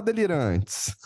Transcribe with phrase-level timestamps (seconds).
[0.00, 0.96] Olá, delirantes!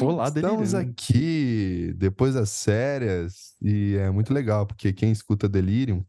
[0.00, 6.04] Olá, Estamos aqui depois das férias e é muito legal, porque quem escuta Delirium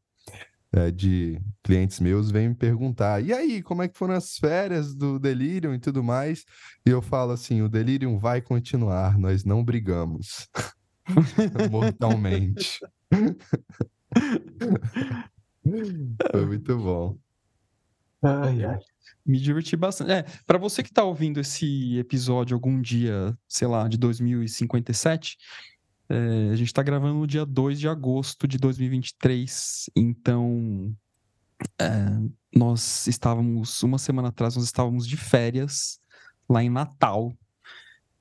[0.72, 4.94] é, de clientes meus vem me perguntar: e aí, como é que foram as férias
[4.94, 6.46] do Delirium e tudo mais?
[6.86, 10.48] E eu falo assim: o Delirium vai continuar, nós não brigamos
[11.72, 12.80] mortalmente.
[16.32, 17.18] Foi muito bom.
[18.24, 18.80] Ai, ai.
[19.26, 20.12] Me diverti bastante.
[20.12, 25.38] É, para você que tá ouvindo esse episódio algum dia, sei lá, de 2057,
[26.10, 29.90] é, a gente tá gravando no dia 2 de agosto de 2023.
[29.96, 30.94] Então,
[31.80, 31.88] é,
[32.54, 36.00] nós estávamos, uma semana atrás, nós estávamos de férias
[36.50, 37.34] lá em Natal,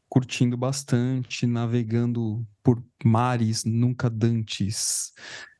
[0.09, 5.13] curtindo bastante, navegando por mares nunca dantes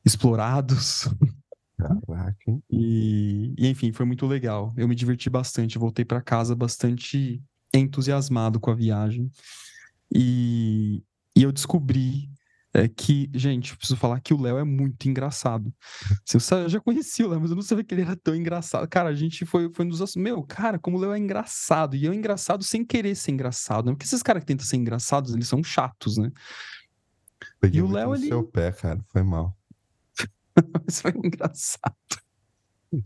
[0.05, 1.07] explorados.
[1.87, 2.61] Caraca, hein?
[2.69, 4.73] E, e, enfim, foi muito legal.
[4.77, 5.77] Eu me diverti bastante.
[5.77, 7.41] Voltei para casa bastante
[7.73, 9.31] entusiasmado com a viagem.
[10.13, 11.03] E,
[11.35, 12.29] e eu descobri
[12.73, 15.73] é, que, gente, eu preciso falar que o Léo é muito engraçado.
[16.33, 18.87] Eu, já conheci o Léo, mas eu não sabia que ele era tão engraçado.
[18.87, 20.15] Cara, a gente foi, foi nos.
[20.15, 21.95] Meu, cara, como o Léo é engraçado.
[21.95, 23.85] E eu engraçado sem querer ser engraçado.
[23.87, 23.91] Né?
[23.93, 26.31] Porque esses caras que tentam ser engraçados, eles são chatos, né?
[27.59, 29.57] Peguei E o Léo, no ele- seu pé, cara, foi mal.
[30.85, 31.95] Mas foi engraçado.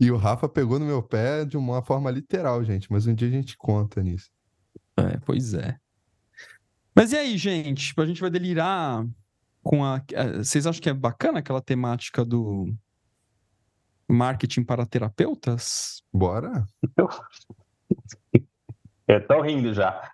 [0.00, 3.28] E o Rafa pegou no meu pé de uma forma literal, gente, mas um dia
[3.28, 4.28] a gente conta nisso.
[4.96, 5.78] É, pois é.
[6.94, 7.94] Mas e aí, gente?
[7.96, 9.06] A gente vai delirar
[9.62, 10.02] com a.
[10.12, 12.74] eh, Vocês acham que é bacana aquela temática do
[14.08, 16.02] marketing para terapeutas?
[16.12, 16.66] Bora?
[19.06, 20.10] Eu tô rindo já.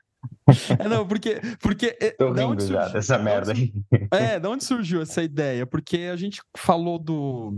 [0.78, 1.40] É, não, porque.
[1.60, 3.72] porque eh, Tô da onde surgiu- dessa da merda aí.
[4.10, 5.64] É, de onde surgiu essa ideia?
[5.66, 7.52] Porque a gente falou do,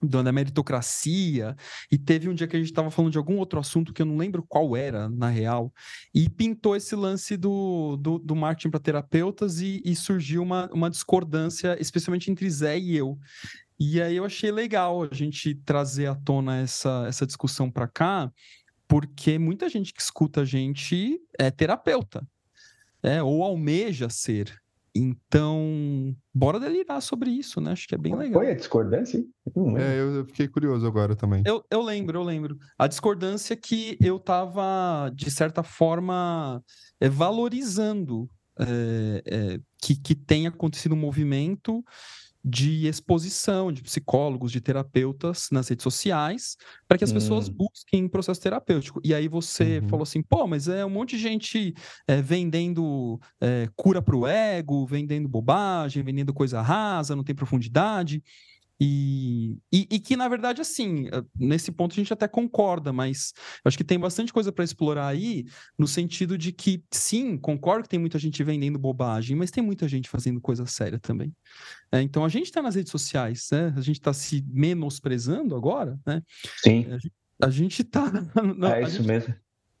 [0.00, 1.56] do- da meritocracia
[1.90, 4.06] e teve um dia que a gente estava falando de algum outro assunto que eu
[4.06, 5.72] não lembro qual era, na real,
[6.14, 10.90] e pintou esse lance do, do, do marketing para terapeutas e, e surgiu uma, uma
[10.90, 13.18] discordância, especialmente entre Zé e eu.
[13.80, 18.30] E aí eu achei legal a gente trazer à tona essa, essa discussão para cá,
[18.92, 22.22] porque muita gente que escuta a gente é terapeuta,
[23.02, 24.54] é, ou almeja ser.
[24.94, 27.72] Então, bora delirar sobre isso, né?
[27.72, 28.42] Acho que é bem legal.
[28.42, 29.24] Foi a discordância?
[29.78, 31.42] É, eu eu fiquei curioso agora também.
[31.46, 32.58] Eu, eu lembro, eu lembro.
[32.78, 36.62] A discordância que eu estava, de certa forma,
[37.00, 38.28] é, valorizando
[38.58, 41.82] é, é, que, que tenha acontecido um movimento
[42.44, 46.56] de exposição de psicólogos, de terapeutas nas redes sociais,
[46.88, 47.54] para que as pessoas Hum.
[47.54, 49.00] busquem processo terapêutico.
[49.04, 49.88] E aí você Uhum.
[49.88, 51.74] falou assim, pô, mas é um monte de gente
[52.06, 58.22] é, vendendo é, cura para o ego, vendendo bobagem, vendendo coisa rasa, não tem profundidade.
[58.84, 63.32] E, e, e que, na verdade, assim, eh, nesse ponto a gente até concorda, mas
[63.64, 65.44] acho que tem bastante coisa para explorar aí,
[65.78, 69.86] no sentido de que, sim, concordo que tem muita gente vendendo bobagem, mas tem muita
[69.86, 71.32] gente fazendo coisa séria também.
[71.92, 73.72] É, então a gente está nas redes sociais, né?
[73.76, 76.20] A gente está se menosprezando agora, né?
[76.64, 76.86] Sim,
[77.40, 78.10] A gente está.
[78.74, 79.32] é isso mesmo.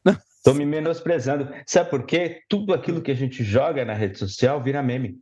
[0.44, 1.48] Tô me menosprezando.
[1.66, 2.42] Sabe por quê?
[2.48, 5.18] Tudo aquilo que a gente joga na rede social vira meme.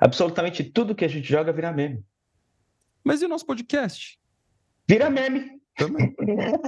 [0.00, 2.04] Absolutamente tudo que a gente joga vira meme.
[3.02, 4.18] Mas e o nosso podcast?
[4.88, 5.60] Vira meme.
[5.76, 6.14] Também.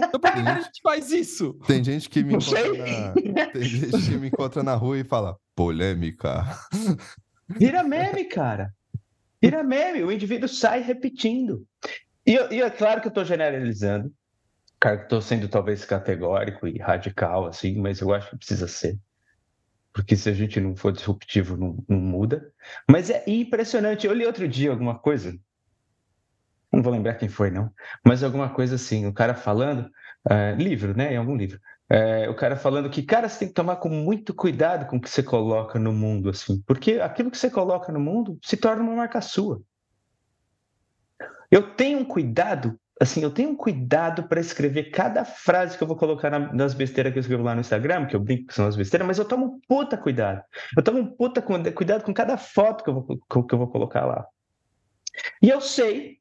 [0.08, 1.54] Então por que a gente faz isso?
[1.66, 3.32] Tem gente que me Não encontra sei.
[3.32, 3.46] na...
[3.46, 6.44] Tem gente que me encontra na rua e fala, polêmica.
[7.58, 8.72] Vira meme, cara.
[9.40, 10.02] Vira meme.
[10.04, 11.66] O indivíduo sai repetindo.
[12.26, 14.12] E, e é claro que eu estou generalizando.
[14.80, 18.98] Cara, que estou sendo talvez categórico e radical, assim, mas eu acho que precisa ser.
[19.98, 22.52] Porque se a gente não for disruptivo, não, não muda.
[22.88, 24.06] Mas é impressionante.
[24.06, 25.36] Eu li outro dia alguma coisa.
[26.72, 27.68] Não vou lembrar quem foi, não.
[28.06, 29.90] Mas alguma coisa assim, o cara falando,
[30.30, 31.14] eh, livro, né?
[31.14, 31.58] Em algum livro.
[31.90, 35.00] Eh, o cara falando que, cara, você tem que tomar com muito cuidado com o
[35.00, 36.62] que você coloca no mundo, assim.
[36.64, 39.60] Porque aquilo que você coloca no mundo se torna uma marca sua.
[41.50, 45.88] Eu tenho um cuidado, assim, eu tenho um cuidado para escrever cada frase que eu
[45.88, 48.54] vou colocar na- nas besteiras que eu escrevo lá no Instagram, que eu brinco que
[48.54, 50.42] são as besteiras, mas eu tomo um puta cuidado.
[50.76, 53.68] Eu tomo um puta cu- cuidado com cada foto que eu vou, que eu vou
[53.68, 54.26] colocar lá.
[55.42, 56.18] E eu sei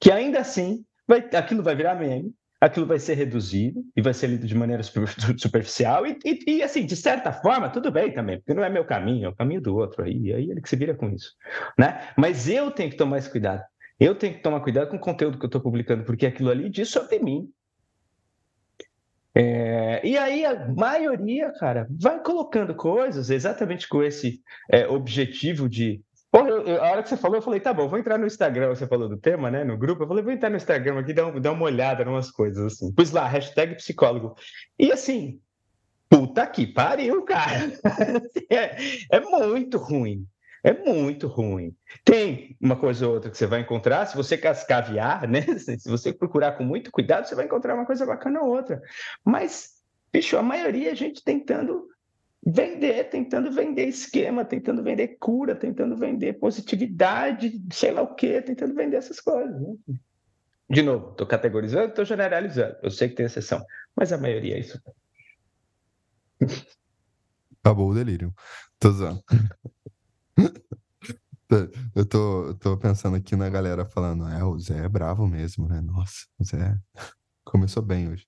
[0.00, 4.28] que ainda assim vai, aquilo vai virar meme, aquilo vai ser reduzido e vai ser
[4.28, 5.06] lido de maneira super-
[5.38, 8.84] superficial e, e- e, assim, de certa forma, tudo bem também, porque não é meu
[8.84, 11.34] caminho, é o caminho do outro aí, aí ele que se vira com isso,
[11.78, 12.08] né?
[12.16, 13.62] Mas eu tenho que tomar esse cuidado.
[14.02, 16.68] Eu tenho que tomar cuidado com o conteúdo que eu estou publicando, porque aquilo ali
[16.68, 17.48] diz sobre mim.
[19.34, 26.02] É, e aí a maioria, cara, vai colocando coisas exatamente com esse é, objetivo de
[26.32, 28.70] Porra, eu, a hora que você falou, eu falei, tá bom, vou entrar no Instagram.
[28.70, 29.64] Você falou do tema, né?
[29.64, 30.02] No grupo.
[30.02, 32.72] Eu falei, vou entrar no Instagram aqui dar, um, dar uma olhada em umas coisas
[32.72, 32.90] assim.
[32.90, 34.34] Pus lá, hashtag psicólogo.
[34.78, 35.38] E assim,
[36.08, 37.70] puta que pariu, cara.
[38.50, 38.76] é,
[39.10, 40.26] é muito ruim.
[40.64, 41.74] É muito ruim.
[42.04, 45.40] Tem uma coisa ou outra que você vai encontrar, se você cascaviar, né?
[45.58, 48.80] Se você procurar com muito cuidado, você vai encontrar uma coisa bacana ou outra.
[49.24, 49.70] Mas,
[50.12, 51.88] bicho, a maioria a gente tentando
[52.44, 58.74] vender, tentando vender esquema, tentando vender cura, tentando vender positividade, sei lá o quê, tentando
[58.74, 59.60] vender essas coisas.
[59.60, 59.74] Né?
[60.70, 62.76] De novo, estou categorizando, estou generalizando.
[62.82, 63.64] Eu sei que tem exceção,
[63.96, 64.80] mas a maioria é isso.
[67.64, 68.32] Acabou o delírio.
[68.78, 69.22] Tô usando.
[71.94, 75.82] Eu tô, tô pensando aqui na galera falando, é, o Zé é bravo mesmo, né?
[75.82, 76.78] Nossa, o Zé
[77.44, 78.26] começou bem hoje.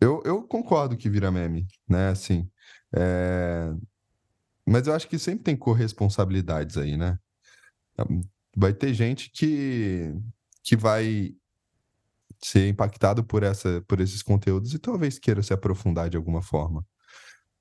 [0.00, 2.10] Eu, eu concordo que vira meme, né?
[2.10, 2.48] Assim,
[2.94, 3.72] é...
[4.64, 7.18] mas eu acho que sempre tem corresponsabilidades aí, né?
[8.56, 10.14] Vai ter gente que,
[10.62, 11.34] que vai
[12.42, 16.86] ser impactado por, essa, por esses conteúdos e talvez queira se aprofundar de alguma forma.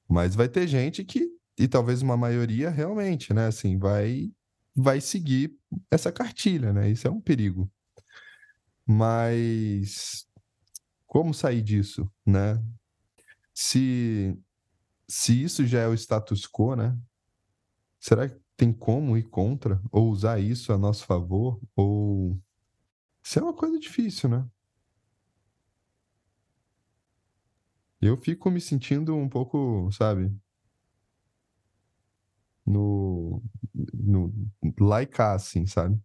[0.08, 4.32] Mas vai ter gente que e talvez uma maioria realmente, né, assim, vai
[4.76, 5.58] vai seguir
[5.90, 6.90] essa cartilha, né?
[6.92, 7.72] Isso é um perigo.
[8.86, 10.26] Mas
[11.08, 12.64] como sair disso, né?
[13.54, 14.38] Se
[15.10, 16.98] se isso já é o status quo, né?
[18.00, 22.40] Será que tem como ir contra ou usar isso a nosso favor ou
[23.24, 24.48] isso é uma coisa difícil, né?
[28.02, 30.32] Eu fico me sentindo um pouco, sabe,
[32.66, 33.42] no,
[33.94, 34.34] no
[34.80, 36.00] laicar, assim, sabe?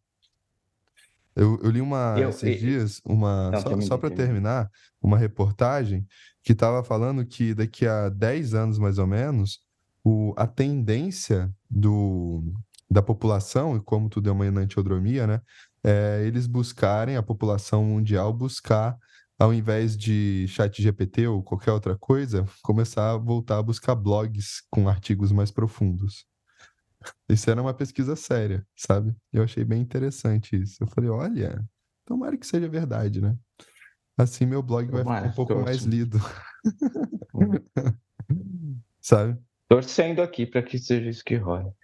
[1.34, 4.70] Eu, eu li uma, eu, esses eu, dias, uma, não, só, só para terminar,
[5.00, 6.06] uma reportagem
[6.42, 9.60] que estava falando que daqui a 10 anos, mais ou menos,
[10.04, 12.42] o, a tendência do,
[12.90, 15.40] da população, e como tudo é uma enantiodromia, né?
[15.82, 18.98] É, eles buscarem, a população mundial buscar,
[19.38, 24.62] ao invés de chat GPT ou qualquer outra coisa, começar a voltar a buscar blogs
[24.70, 26.26] com artigos mais profundos.
[27.28, 29.14] Isso era uma pesquisa séria, sabe?
[29.32, 30.82] Eu achei bem interessante isso.
[30.82, 31.64] Eu falei, olha,
[32.04, 33.36] tomara que seja verdade, né?
[34.18, 36.18] Assim meu blog vai ficar um pouco mais lido.
[39.00, 39.38] sabe?
[39.68, 41.74] Torcendo aqui para que seja isso que rola.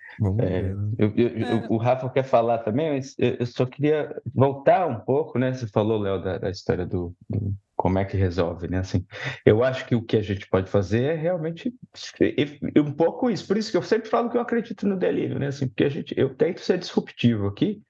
[0.40, 0.74] É, né?
[0.98, 1.66] eu, eu, é.
[1.68, 5.52] O Rafa quer falar também, mas eu só queria voltar um pouco, né?
[5.52, 8.78] Você falou, Léo, da, da, história do, do, como é que resolve, né?
[8.78, 9.04] Assim,
[9.44, 11.74] eu acho que o que a gente pode fazer é realmente
[12.76, 13.46] um pouco isso.
[13.46, 15.48] Por isso que eu sempre falo que eu acredito no delírio, né?
[15.48, 17.82] Assim, porque a gente, eu tento ser disruptivo aqui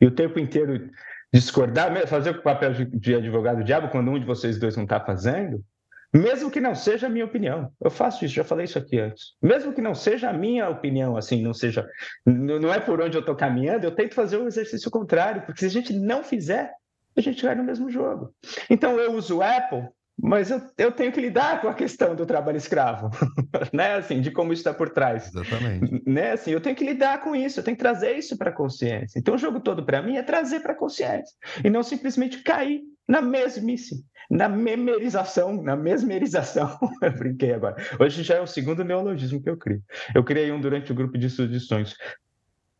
[0.00, 0.88] e o tempo inteiro
[1.32, 5.00] discordar, fazer o papel de, de advogado diabo quando um de vocês dois não está
[5.00, 5.64] fazendo,
[6.12, 7.72] mesmo que não seja a minha opinião.
[7.80, 9.34] Eu faço isso, já falei isso aqui antes.
[9.40, 11.88] Mesmo que não seja a minha opinião, assim, não seja,
[12.26, 15.60] não é por onde eu estou caminhando, eu tento fazer o um exercício contrário, porque
[15.60, 16.72] se a gente não fizer,
[17.16, 18.34] a gente vai no mesmo jogo.
[18.68, 19.88] Então eu uso o Apple,
[20.20, 23.10] mas eu, eu tenho que lidar com a questão do trabalho escravo,
[23.72, 23.94] né?
[23.94, 25.28] Assim, de como isso está por trás.
[25.28, 26.02] Exatamente.
[26.06, 26.32] Né?
[26.32, 29.18] Assim, eu tenho que lidar com isso, eu tenho que trazer isso para a consciência.
[29.18, 31.34] Então o jogo todo para mim é trazer para a consciência
[31.64, 36.78] e não simplesmente cair na mesmice, na memorização, na mesmerização.
[37.02, 37.76] eu brinquei agora.
[37.98, 39.82] Hoje já é o segundo neologismo que eu crio.
[40.14, 41.94] Eu criei um durante o grupo de sonhos.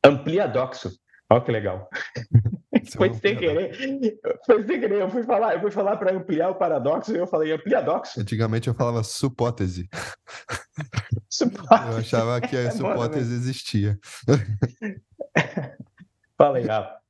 [0.04, 0.90] Ampliadoxo.
[1.30, 1.88] Olha que legal.
[2.94, 4.18] Foi sem querer.
[4.44, 5.00] Foi sem querer.
[5.00, 8.20] Eu fui falar, eu fui falar para ampliar o paradoxo e eu falei ampliadoxo.
[8.20, 9.88] Antigamente eu falava supótese.
[11.30, 11.90] supótese.
[11.90, 13.98] Eu achava que a é supótese existia.
[16.38, 17.01] Aí, Rafa.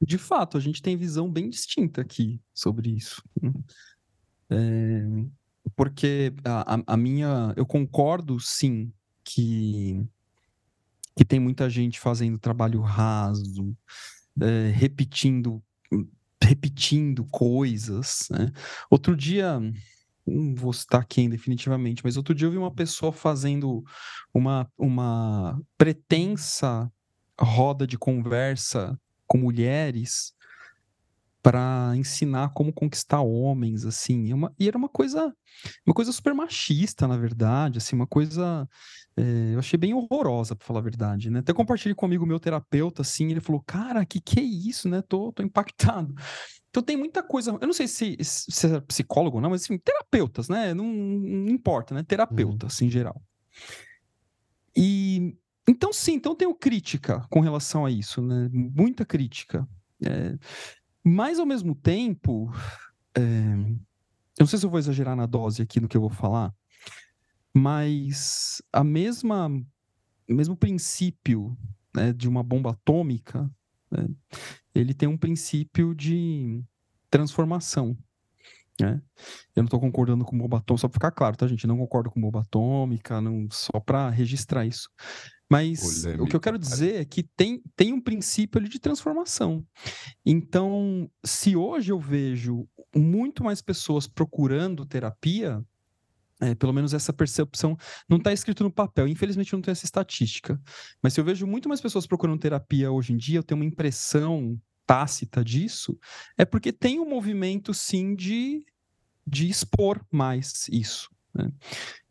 [0.00, 3.22] De fato, a gente tem visão bem distinta aqui sobre isso.
[3.40, 3.52] Né?
[4.50, 5.02] É,
[5.76, 7.52] porque a, a minha.
[7.56, 8.92] Eu concordo, sim,
[9.24, 10.04] que
[11.16, 13.76] que tem muita gente fazendo trabalho raso,
[14.40, 15.62] é, repetindo
[16.42, 18.28] repetindo coisas.
[18.30, 18.50] Né?
[18.88, 19.60] Outro dia,
[20.26, 23.84] não vou citar quem definitivamente, mas outro dia eu vi uma pessoa fazendo
[24.32, 26.90] uma, uma pretensa
[27.38, 28.98] roda de conversa
[29.30, 30.34] com mulheres
[31.40, 35.32] para ensinar como conquistar homens, assim, e, uma, e era uma coisa,
[35.86, 38.68] uma coisa super machista, na verdade, assim, uma coisa,
[39.16, 41.38] é, eu achei bem horrorosa, para falar a verdade, né?
[41.38, 44.88] Até compartilhei com um amigo meu terapeuta, assim, ele falou, cara, que que é isso,
[44.88, 45.00] né?
[45.00, 46.12] Tô, tô impactado.
[46.68, 49.78] Então tem muita coisa, eu não sei se, se é psicólogo ou não, mas assim,
[49.78, 50.74] terapeutas, né?
[50.74, 52.02] Não, não importa, né?
[52.02, 52.86] Terapeutas, uhum.
[52.88, 53.22] em geral.
[54.76, 55.36] E
[55.70, 58.48] então sim, então tenho crítica com relação a isso, né?
[58.52, 59.68] Muita crítica.
[60.04, 60.36] É,
[61.04, 62.52] mas, ao mesmo tempo,
[63.14, 63.20] é...
[63.20, 66.54] eu não sei se eu vou exagerar na dose aqui no que eu vou falar,
[67.54, 69.48] mas a mesma
[70.28, 71.56] mesmo princípio
[71.94, 73.50] né, de uma bomba atômica,
[73.90, 74.08] né,
[74.74, 76.62] ele tem um princípio de
[77.10, 77.96] transformação.
[78.80, 79.02] Né?
[79.54, 81.66] Eu não estou concordando com bomba atômica, só para ficar claro, tá, gente?
[81.66, 84.88] não concordo com bomba atômica, não, só para registrar isso.
[85.50, 89.66] Mas o que eu quero dizer é que tem, tem um princípio ali de transformação.
[90.24, 95.60] Então, se hoje eu vejo muito mais pessoas procurando terapia,
[96.40, 97.76] é, pelo menos essa percepção
[98.08, 99.08] não está escrito no papel.
[99.08, 100.60] Infelizmente, não tem essa estatística.
[101.02, 103.66] Mas se eu vejo muito mais pessoas procurando terapia hoje em dia, eu tenho uma
[103.66, 105.96] impressão tácita disso,
[106.36, 108.64] é porque tem um movimento, sim, de,
[109.24, 111.08] de expor mais isso.
[111.32, 111.52] Né?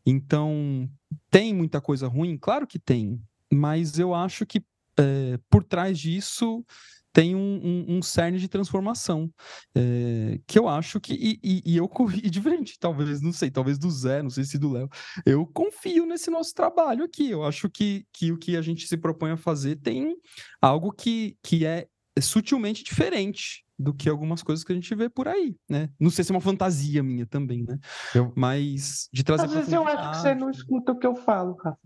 [0.05, 0.89] Então,
[1.29, 2.37] tem muita coisa ruim?
[2.37, 4.63] Claro que tem, mas eu acho que
[4.97, 6.63] é, por trás disso
[7.11, 9.31] tem um, um, um, cerne de transformação
[9.75, 11.89] é, que eu acho que e, e, e eu
[12.23, 14.89] e diferente talvez não sei talvez do Zé não sei se do Léo
[15.25, 18.97] eu confio nesse nosso trabalho aqui eu acho que, que o que a gente se
[18.97, 20.15] propõe a fazer tem
[20.61, 21.87] algo que, que é
[22.21, 25.89] sutilmente diferente do que algumas coisas que a gente vê por aí, né?
[25.97, 27.79] Não sei se é uma fantasia minha também, né?
[28.13, 28.33] Eu...
[28.35, 31.55] Mas de trazer Às vezes eu acho que você não escuta o que eu falo,
[31.55, 31.79] Rafa.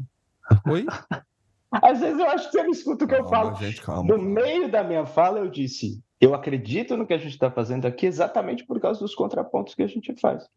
[0.68, 0.88] Oi?
[1.82, 3.56] Às vezes eu acho que você não escuta o que calma, eu falo.
[3.56, 4.42] Gente, calma, no calma.
[4.42, 8.06] meio da minha fala, eu disse: eu acredito no que a gente está fazendo aqui
[8.06, 10.48] exatamente por causa dos contrapontos que a gente faz.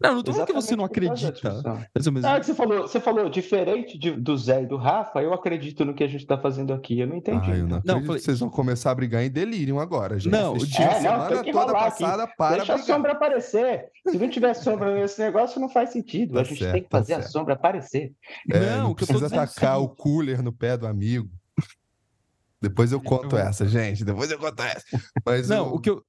[0.00, 1.62] Não, não tô falando que você não acredita.
[1.94, 2.28] Mas eu mesmo...
[2.28, 5.92] Ah, você falou, você falou diferente de, do Zé e do Rafa, eu acredito no
[5.92, 7.00] que a gente tá fazendo aqui.
[7.00, 7.50] Eu não entendi.
[7.50, 8.20] Ah, eu não, não falei...
[8.20, 10.32] Vocês vão começar a brigar em delírio agora, gente.
[10.32, 12.36] Não, o dia é, semana toda passada aqui.
[12.36, 12.90] para Deixa brigar.
[12.90, 13.86] a sombra aparecer.
[14.08, 16.34] Se não tiver sombra nesse negócio, não faz sentido.
[16.34, 18.12] Tá a gente certo, tem que tá fazer tá a sombra aparecer.
[18.50, 21.28] É, não, não precisa atacar o cooler no pé do amigo.
[22.62, 23.40] Depois eu conto eu...
[23.40, 24.04] essa, gente.
[24.04, 24.84] Depois eu conto essa.
[25.26, 25.74] Mas não, eu...
[25.74, 26.04] o que eu.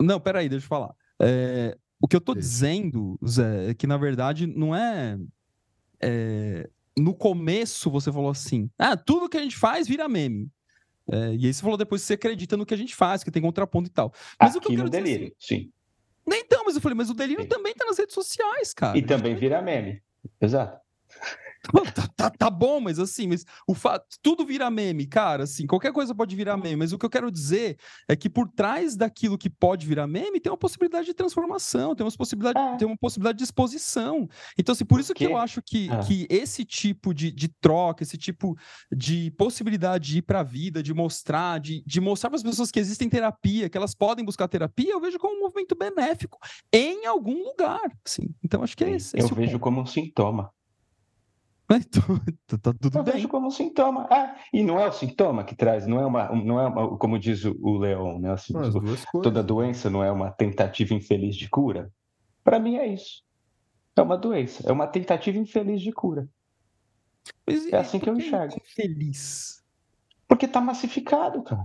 [0.00, 0.94] Não, peraí, deixa eu falar.
[1.20, 5.16] É, o que eu tô dizendo, Zé, é que na verdade não é,
[6.00, 6.68] é,
[6.98, 10.50] No começo você falou assim: ah, tudo que a gente faz vira meme.
[11.10, 13.30] É, e aí você falou depois que você acredita no que a gente faz, que
[13.30, 14.12] tem contraponto e tal.
[14.40, 15.72] Mas Aqui o que eu quero no delírio, assim, sim.
[16.26, 17.48] Então, mas eu falei, mas o delírio sim.
[17.48, 18.98] também tá nas redes sociais, cara.
[18.98, 20.02] E também vira meme.
[20.40, 20.81] Exato.
[21.94, 25.92] Tá, tá, tá, bom, mas assim, mas o fato, tudo vira meme, cara, assim, qualquer
[25.92, 27.76] coisa pode virar meme, mas o que eu quero dizer
[28.08, 32.04] é que por trás daquilo que pode virar meme tem uma possibilidade de transformação, tem
[32.04, 32.76] uma possibilidade, é.
[32.76, 34.28] tem uma possibilidade de exposição.
[34.58, 35.98] Então, assim, por isso que eu acho que, é.
[36.00, 38.56] que esse tipo de, de troca, esse tipo
[38.90, 42.70] de possibilidade de ir para a vida, de mostrar, de, de mostrar para as pessoas
[42.70, 46.38] que existem terapia, que elas podem buscar terapia, eu vejo como um movimento benéfico
[46.72, 48.34] em algum lugar, assim.
[48.42, 49.16] Então, acho que é esse.
[49.16, 50.50] Eu esse vejo como um sintoma.
[52.44, 53.14] Então, tá tudo eu bem.
[53.14, 54.06] vejo como um sintoma.
[54.10, 57.18] Ah, e não é o sintoma que traz, não é uma, não é uma, como
[57.18, 58.32] diz o, o Leon, né?
[58.32, 61.90] Assim, tipo, toda doença não é uma tentativa infeliz de cura.
[62.44, 63.22] Para mim é isso.
[63.96, 66.28] É uma doença, é uma tentativa infeliz de cura.
[67.46, 68.54] Mas, é assim que eu enxergo.
[68.56, 69.62] Infeliz.
[70.26, 71.64] Porque está massificado, cara.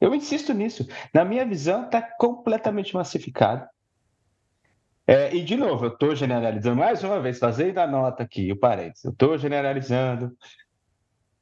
[0.00, 0.86] Eu insisto nisso.
[1.12, 3.68] Na minha visão, está completamente massificado.
[5.08, 8.58] É, e, de novo, eu estou generalizando mais uma vez, fazendo a nota aqui, o
[8.58, 9.06] parênteses.
[9.06, 10.36] Eu estou generalizando.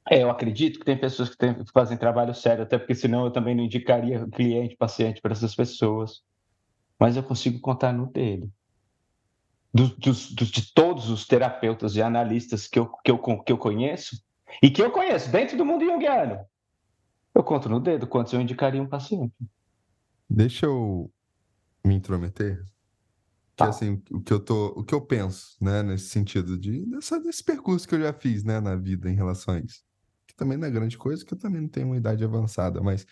[0.09, 3.25] É, eu acredito que tem pessoas que, tem, que, fazem trabalho sério, até porque senão
[3.25, 6.23] eu também não indicaria cliente, paciente para essas pessoas.
[6.97, 8.49] Mas eu consigo contar no dele.
[9.75, 13.59] Dos, dos, dos, de todos os terapeutas e analistas que eu, que, eu, que eu
[13.59, 14.23] conheço,
[14.63, 16.39] e que eu conheço dentro do mundo junguiano,
[17.35, 19.35] eu conto no dedo quantos eu indicaria um paciente.
[20.31, 21.11] Deixa eu
[21.85, 22.65] me intrometer.
[23.57, 23.69] Que tá.
[23.71, 27.43] assim, o que eu tô, o que eu penso, né, nesse sentido de dessa, desse
[27.43, 29.81] percurso que eu já fiz, né, na vida em relação a isso.
[30.27, 33.07] Que também não é grande coisa, que eu também não tenho uma idade avançada, mas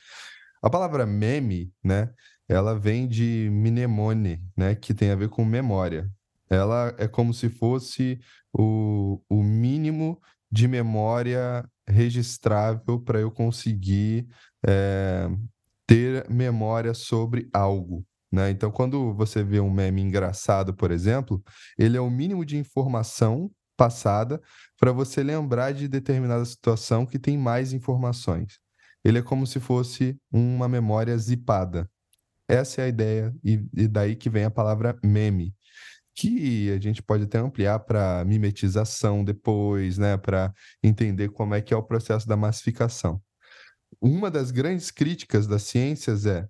[0.62, 2.12] a palavra meme, né,
[2.46, 6.10] ela vem de mnemone, né, que tem a ver com memória.
[6.50, 8.20] Ela é como se fosse
[8.52, 10.20] o, o mínimo
[10.50, 14.28] de memória registrável para eu conseguir
[14.66, 15.28] é,
[15.86, 18.50] ter memória sobre algo, né?
[18.50, 21.42] Então, quando você vê um meme engraçado, por exemplo,
[21.78, 24.40] ele é o mínimo de informação passada
[24.78, 28.58] para você lembrar de determinada situação que tem mais informações.
[29.04, 31.88] Ele é como se fosse uma memória zipada.
[32.48, 35.54] Essa é a ideia, e, e daí que vem a palavra meme,
[36.14, 40.16] que a gente pode até ampliar para mimetização depois, né?
[40.16, 43.20] Para entender como é que é o processo da massificação.
[44.00, 46.46] Uma das grandes críticas das ciências é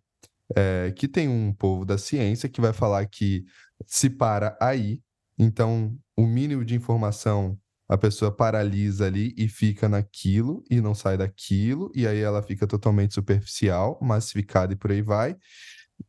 [0.57, 3.45] é, que tem um povo da ciência que vai falar que
[3.87, 5.01] se para aí,
[5.39, 7.59] então o mínimo de informação
[7.89, 12.67] a pessoa paralisa ali e fica naquilo e não sai daquilo, e aí ela fica
[12.67, 15.37] totalmente superficial, massificada e por aí vai.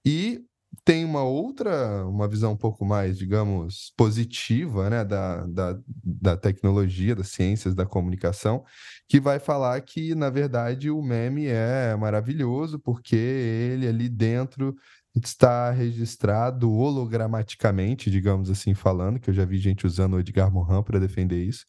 [0.06, 0.42] E
[0.84, 7.16] tem uma outra, uma visão um pouco mais, digamos, positiva, né, da, da, da tecnologia,
[7.16, 8.64] das ciências da comunicação,
[9.08, 14.76] que vai falar que, na verdade, o meme é maravilhoso porque ele ali dentro
[15.16, 20.84] está registrado hologramaticamente, digamos assim, falando, que eu já vi gente usando o Edgar Morin
[20.84, 21.66] para defender isso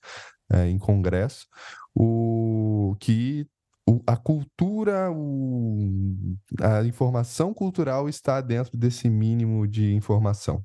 [0.51, 1.47] é, em congresso,
[1.95, 3.47] o que
[4.07, 10.65] a cultura, o, a informação cultural está dentro desse mínimo de informação.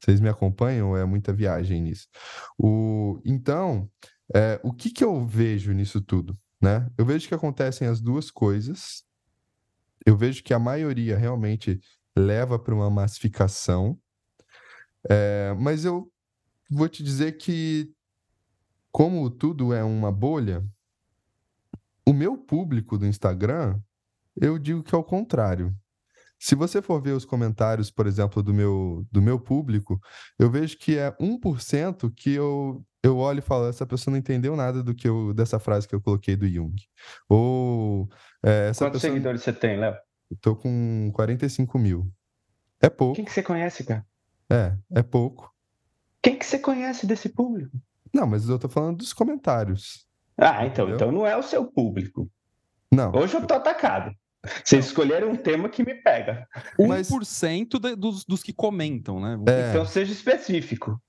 [0.00, 0.96] Vocês me acompanham?
[0.96, 2.06] É muita viagem nisso.
[2.58, 3.90] O, então,
[4.34, 6.38] é, o que, que eu vejo nisso tudo?
[6.60, 6.88] Né?
[6.96, 9.02] Eu vejo que acontecem as duas coisas.
[10.04, 11.80] Eu vejo que a maioria realmente
[12.16, 13.98] leva para uma massificação.
[15.08, 16.12] É, mas eu
[16.70, 17.90] vou te dizer que,
[18.92, 20.64] como tudo é uma bolha,
[22.08, 23.78] o meu público do Instagram,
[24.34, 25.74] eu digo que é o contrário.
[26.40, 30.00] Se você for ver os comentários, por exemplo, do meu, do meu público,
[30.38, 34.56] eu vejo que é 1% que eu, eu olho e falo, essa pessoa não entendeu
[34.56, 36.74] nada do que eu, dessa frase que eu coloquei do Jung.
[37.28, 38.08] Ou
[38.42, 39.12] é, essa Quantos pessoa...
[39.12, 39.94] seguidores você tem, Léo?
[40.30, 42.10] Estou com 45 mil.
[42.80, 43.16] É pouco.
[43.16, 44.06] Quem que você conhece, cara?
[44.50, 45.54] É, é pouco.
[46.22, 47.76] Quem que você conhece desse público?
[48.14, 50.07] Não, mas eu tô falando dos comentários.
[50.38, 50.94] Ah, então, Entendeu?
[50.94, 52.30] então não é o seu público.
[52.92, 53.12] Não.
[53.14, 54.12] Hoje eu tô atacado.
[54.64, 56.46] Vocês escolheram um tema que me pega.
[56.78, 59.36] 1% de, dos, dos que comentam, né?
[59.48, 59.70] É.
[59.70, 61.00] Então seja específico.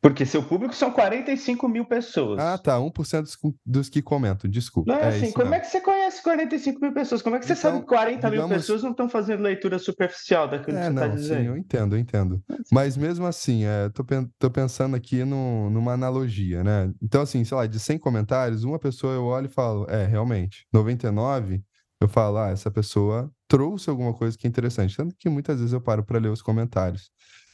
[0.00, 2.38] Porque seu público são 45 mil pessoas.
[2.38, 2.76] Ah, tá.
[2.78, 4.92] 1% dos, dos que comentam, desculpa.
[4.92, 7.22] Não, é assim, como é que você conhece 45 mil pessoas?
[7.22, 8.48] Como é que você então, sabe que 40 digamos...
[8.50, 11.40] mil pessoas não estão fazendo leitura superficial daquilo é, que você está dizendo?
[11.40, 12.42] Sim, eu entendo, eu entendo.
[12.70, 13.90] Mas mesmo assim, é,
[14.38, 16.92] tô pensando aqui no, numa analogia, né?
[17.02, 20.66] Então, assim, sei lá, de 100 comentários, uma pessoa eu olho e falo, é, realmente.
[20.72, 21.62] 99,
[22.00, 24.96] eu falo, ah, essa pessoa trouxe alguma coisa que é interessante.
[24.96, 27.10] Tanto que muitas vezes eu paro para ler os comentários.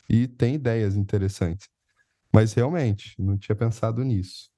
[0.08, 1.66] E tem ideias interessantes.
[2.34, 4.50] Mas realmente, não tinha pensado nisso.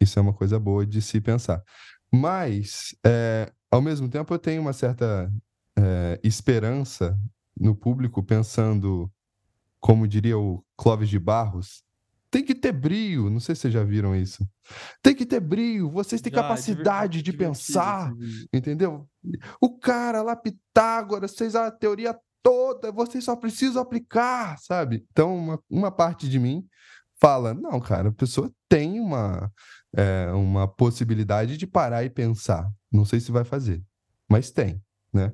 [0.00, 1.62] Isso é uma coisa boa de se pensar.
[2.12, 5.32] Mas, é, ao mesmo tempo, eu tenho uma certa
[5.78, 7.16] é, esperança
[7.56, 9.08] no público, pensando,
[9.78, 11.84] como diria o Clóvis de Barros,
[12.32, 13.30] tem que ter brilho.
[13.30, 14.44] Não sei se vocês já viram isso.
[15.00, 15.88] Tem que ter brilho.
[15.88, 18.12] Vocês têm já, capacidade de pensar,
[18.52, 19.08] entendeu?
[19.60, 22.90] O cara lá, Pitágoras, fez a teoria toda.
[22.90, 25.06] Vocês só precisam aplicar, sabe?
[25.12, 26.66] Então, uma, uma parte de mim
[27.20, 29.52] fala, não, cara, a pessoa tem uma,
[29.96, 32.70] é, uma possibilidade de parar e pensar.
[32.92, 33.82] Não sei se vai fazer,
[34.28, 35.32] mas tem, né?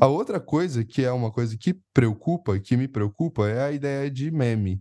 [0.00, 4.08] A outra coisa que é uma coisa que preocupa, que me preocupa, é a ideia
[4.08, 4.80] de meme.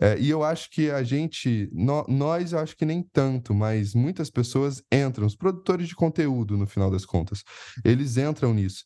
[0.00, 3.94] É, e eu acho que a gente, no, nós, eu acho que nem tanto, mas
[3.94, 7.42] muitas pessoas entram, os produtores de conteúdo, no final das contas,
[7.84, 8.84] eles entram nisso.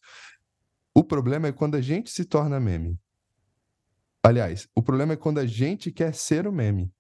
[0.94, 2.98] O problema é quando a gente se torna meme.
[4.22, 6.92] Aliás, o problema é quando a gente quer ser o meme.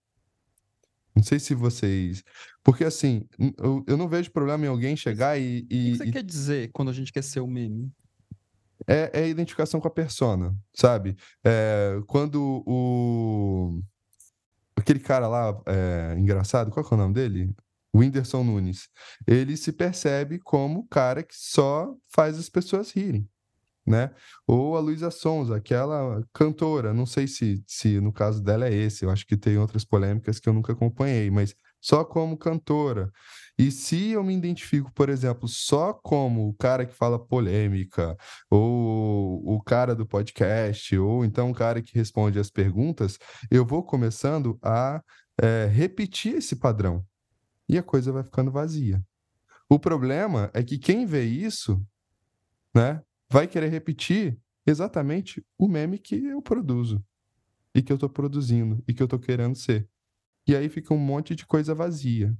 [1.14, 2.24] Não sei se vocês.
[2.64, 5.66] Porque assim, eu, eu não vejo problema em alguém chegar e.
[5.70, 6.12] e o que você e...
[6.12, 7.92] quer dizer quando a gente quer ser o meme?
[8.88, 11.16] É, é a identificação com a persona, sabe?
[11.44, 13.80] É, quando o.
[14.74, 17.54] Aquele cara lá, é, engraçado, qual é o nome dele?
[17.94, 18.88] Whindersson Nunes.
[19.26, 23.28] Ele se percebe como o cara que só faz as pessoas rirem
[23.86, 24.10] né?
[24.46, 29.04] Ou a Luísa Sonza, aquela cantora, não sei se, se no caso dela é esse,
[29.04, 33.10] eu acho que tem outras polêmicas que eu nunca acompanhei, mas só como cantora.
[33.58, 38.16] E se eu me identifico, por exemplo, só como o cara que fala polêmica,
[38.48, 43.18] ou o cara do podcast, ou então o cara que responde as perguntas,
[43.50, 45.02] eu vou começando a
[45.40, 47.04] é, repetir esse padrão.
[47.68, 49.02] E a coisa vai ficando vazia.
[49.68, 51.82] O problema é que quem vê isso,
[52.74, 57.02] né, vai querer repetir exatamente o meme que eu produzo
[57.74, 59.88] e que eu estou produzindo e que eu estou querendo ser.
[60.46, 62.36] E aí fica um monte de coisa vazia,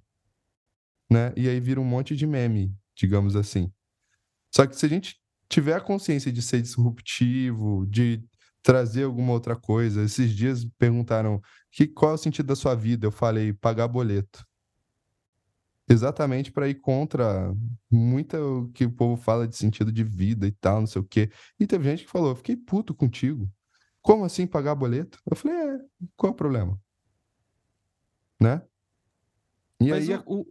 [1.11, 1.33] né?
[1.35, 3.73] E aí vira um monte de meme, digamos assim.
[4.55, 8.23] Só que se a gente tiver a consciência de ser disruptivo, de
[8.63, 13.07] trazer alguma outra coisa, esses dias perguntaram que qual é o sentido da sua vida?
[13.07, 14.45] Eu falei pagar boleto
[15.93, 17.55] exatamente para ir contra
[17.91, 21.05] muita o que o povo fala de sentido de vida e tal, não sei o
[21.05, 21.31] quê.
[21.59, 23.49] E teve gente que falou: fiquei puto contigo.
[24.01, 25.19] Como assim pagar boleto?
[25.31, 25.79] Eu falei: é,
[26.17, 26.81] qual é o problema?
[28.41, 28.63] Né?
[29.81, 30.17] E Mas aí.
[30.27, 30.47] O, o...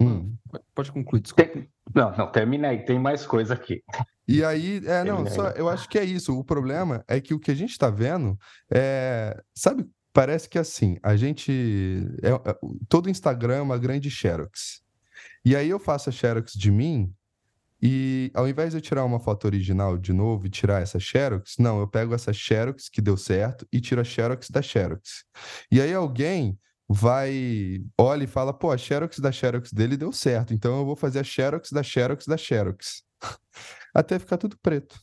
[0.00, 0.36] Hum.
[0.74, 1.50] Pode concluir, desculpa.
[1.50, 1.68] Tem...
[1.94, 3.82] Não, não, terminei, tem mais coisa aqui.
[4.26, 6.38] E aí, é, não, só, eu acho que é isso.
[6.38, 8.38] O problema é que o que a gente está vendo
[8.72, 9.40] é.
[9.54, 12.06] Sabe parece que assim, a gente.
[12.22, 14.81] É, é, todo Instagram é uma grande Xerox.
[15.44, 17.12] E aí eu faço a Xerox de mim
[17.82, 21.56] E ao invés de eu tirar uma foto original de novo e tirar essa Xerox,
[21.58, 25.24] não, eu pego essa Xerox que deu certo e tiro a Xerox da Xerox.
[25.70, 26.56] E aí alguém
[26.88, 30.94] vai, olha e fala, pô, a Xerox da Xerox dele deu certo, então eu vou
[30.94, 33.02] fazer a Xerox da Xerox da Xerox.
[33.92, 35.00] Até ficar tudo preto.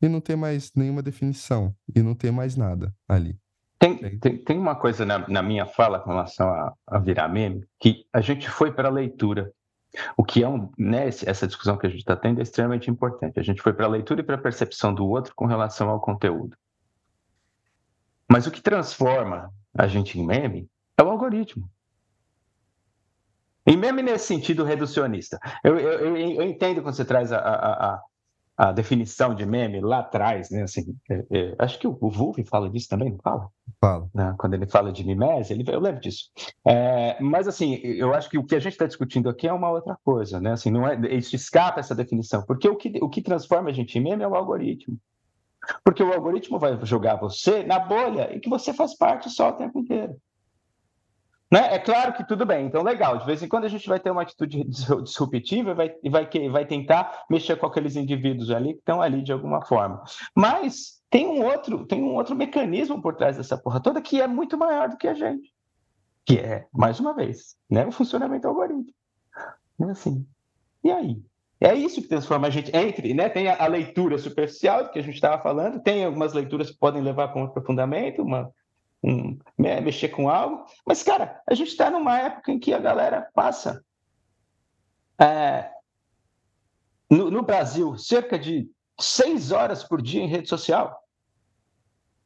[0.00, 1.74] E não ter mais nenhuma definição.
[1.94, 3.38] E não ter mais nada ali.
[3.82, 7.66] Tem, tem, tem uma coisa na, na, minha fala com relação a, a virar meme,
[7.80, 9.52] que a gente foi para a leitura.
[10.16, 13.40] O que é um, né, essa discussão que a gente está tendo é extremamente importante.
[13.40, 16.00] A gente foi para a leitura e para a percepção do outro com relação ao
[16.00, 16.56] conteúdo.
[18.30, 21.68] Mas o que transforma a gente em meme é o algoritmo.
[23.66, 25.40] E meme nesse sentido reducionista.
[25.64, 28.02] Eu, eu, eu, eu entendo quando você traz a, a, a,
[28.56, 30.62] a, definição de meme lá atrás, né?
[30.62, 33.48] Assim, é, é, acho que o, o Wolff fala disso também, não fala?
[33.80, 34.08] Fala.
[34.14, 34.34] Né?
[34.38, 36.30] Quando ele fala de mimese, ele, eu lembro disso.
[36.66, 39.70] É, mas, assim, eu acho que o que a gente está discutindo aqui é uma
[39.70, 40.52] outra coisa, né?
[40.52, 43.98] Assim, não é, isso escapa essa definição, porque o que, o que transforma a gente
[43.98, 44.98] em meme é o algoritmo.
[45.84, 49.52] Porque o algoritmo vai jogar você na bolha e que você faz parte só o
[49.52, 50.16] tempo inteiro.
[51.52, 51.74] Né?
[51.74, 53.18] É claro que tudo bem, então legal.
[53.18, 54.64] De vez em quando a gente vai ter uma atitude
[55.04, 59.32] disruptiva e vai, vai, vai tentar mexer com aqueles indivíduos ali que estão ali de
[59.32, 60.02] alguma forma.
[60.34, 64.26] Mas tem um outro, tem um outro mecanismo por trás dessa porra toda que é
[64.26, 65.52] muito maior do que a gente.
[66.24, 68.96] Que é, mais uma vez, né, o funcionamento algorítmico.
[69.82, 70.26] É assim.
[70.82, 71.22] E aí?
[71.60, 73.28] É isso que transforma a gente entre, né?
[73.28, 77.02] Tem a, a leitura superficial que a gente estava falando, tem algumas leituras que podem
[77.02, 78.50] levar para um aprofundamento, uma,
[79.02, 83.30] um, mexer com algo, mas, cara, a gente está numa época em que a galera
[83.34, 83.84] passa.
[85.20, 85.70] É,
[87.10, 90.98] no, no Brasil, cerca de seis horas por dia em rede social.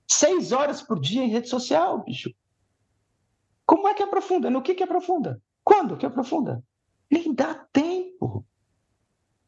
[0.09, 2.31] Seis horas por dia em rede social, bicho.
[3.65, 4.49] Como é que aprofunda?
[4.51, 5.43] No que que aprofunda?
[5.65, 6.63] Quando que aprofunda?
[7.11, 8.47] Nem dá tempo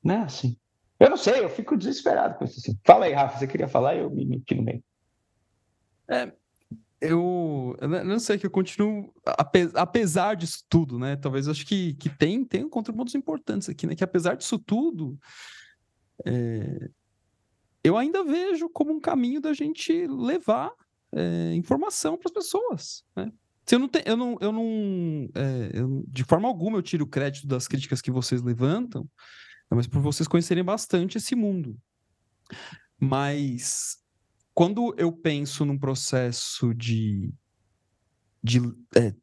[0.02, 0.18] né?
[0.20, 0.56] Assim.
[0.98, 2.58] Eu não sei, eu fico desesperado com isso.
[2.58, 2.78] Assim.
[2.84, 4.82] Fala aí, Rafa, você queria falar eu me meti no meio.
[6.08, 6.32] É,
[7.00, 9.12] eu, não sei que eu continuo,
[9.74, 11.16] apesar disso tudo, né?
[11.16, 13.94] Talvez eu acho que, que tem, tem contributos importantes aqui, né?
[13.94, 15.18] Que apesar disso tudo,
[16.26, 16.90] é,
[17.84, 20.72] eu ainda vejo como um caminho da gente levar
[21.12, 23.32] é, informação para as pessoas, né?
[23.64, 27.46] Se eu não, eu não, eu não, é, eu, de forma alguma eu tiro crédito
[27.46, 29.06] das críticas que vocês levantam,
[29.70, 31.76] mas por vocês conhecerem bastante esse mundo.
[32.98, 33.98] Mas
[34.58, 37.32] quando eu penso num processo de,
[38.42, 38.58] de
[38.96, 39.14] é,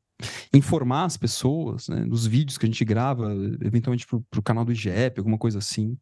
[0.54, 4.72] informar as pessoas, né, nos vídeos que a gente grava, eventualmente para o canal do
[4.72, 6.00] IGEP, alguma coisa assim,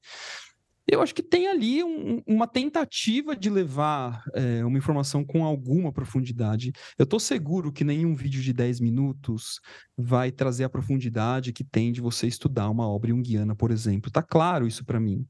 [0.87, 5.91] eu acho que tem ali um, uma tentativa de levar é, uma informação com alguma
[5.91, 6.71] profundidade.
[6.95, 9.59] Eu estou seguro que nenhum vídeo de 10 minutos
[9.97, 14.09] vai trazer a profundidade que tem de você estudar uma obra junguiana, por exemplo.
[14.09, 15.25] Está claro isso para mim.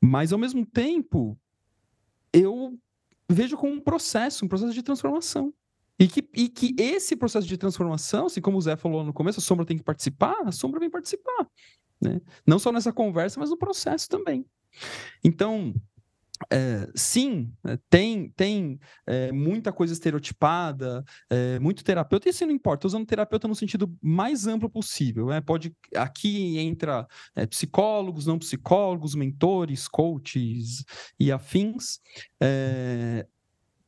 [0.00, 1.36] Mas, ao mesmo tempo,
[2.32, 2.78] eu
[3.32, 5.52] vejo como um processo, um processo de transformação.
[5.98, 9.38] E que, e que esse processo de transformação, assim como o Zé falou no começo,
[9.38, 11.46] a sombra tem que participar, a sombra vem participar.
[12.00, 12.20] Né?
[12.46, 14.46] Não só nessa conversa, mas no processo também.
[15.22, 15.74] Então,
[16.48, 22.52] é, sim, é, tem, tem é, muita coisa estereotipada, é, muito terapeuta, e isso não
[22.52, 25.26] importa, usando terapeuta no sentido mais amplo possível.
[25.26, 25.40] Né?
[25.40, 27.06] Pode, aqui entra
[27.50, 30.84] psicólogos, não psicólogos, mentores, coaches
[31.18, 32.00] e afins.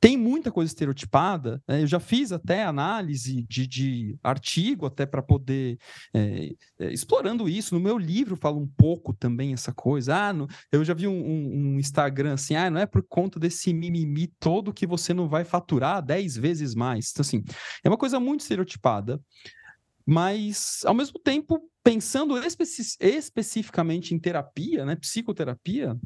[0.03, 1.62] Tem muita coisa estereotipada.
[1.69, 1.83] Né?
[1.83, 5.79] Eu já fiz até análise de, de artigo, até para poder
[6.12, 7.73] é, é, explorando isso.
[7.73, 10.17] No meu livro falo um pouco também essa coisa.
[10.17, 13.38] Ah, no, eu já vi um, um, um, Instagram assim, ah, não é por conta
[13.38, 17.12] desse mimimi todo que você não vai faturar 10 vezes mais.
[17.12, 17.45] Então, assim,
[17.85, 19.21] é uma coisa muito estereotipada.
[20.05, 25.97] Mas, ao mesmo tempo, pensando especi especificamente em terapia, né, psicoterapia,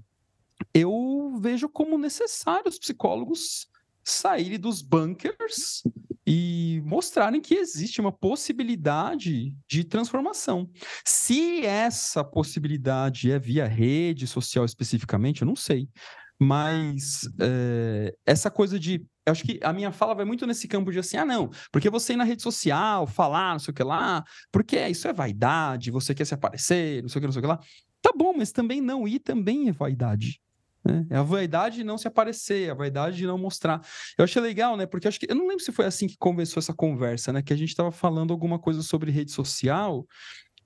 [0.75, 3.75] eu vejo como necessário os psicólogos
[4.07, 5.83] saírem dos bunkers
[6.25, 10.71] e mostrarem que existe uma possibilidade de transformação.
[11.05, 15.89] Se essa possibilidade é via rede social especificamente, eu não sei.
[16.39, 19.05] Mas é, essa coisa de.
[19.27, 22.13] Acho que a minha fala vai muito nesse campo de assim, ah, não, porque você
[22.13, 26.15] ir na rede social, falar, não sei o que lá, porque isso é vaidade, você
[26.15, 27.59] quer se aparecer, não sei o que, não sei o que lá.
[28.01, 30.41] Tá bom, mas também não ir também é vaidade.
[30.87, 31.05] Né?
[31.11, 33.81] É a vaidade de não se aparecer, a vaidade de não mostrar.
[34.17, 34.87] Eu achei legal, né?
[34.87, 37.43] Porque acho que eu não lembro se foi assim que começou essa conversa, né?
[37.43, 40.07] Que a gente estava falando alguma coisa sobre rede social.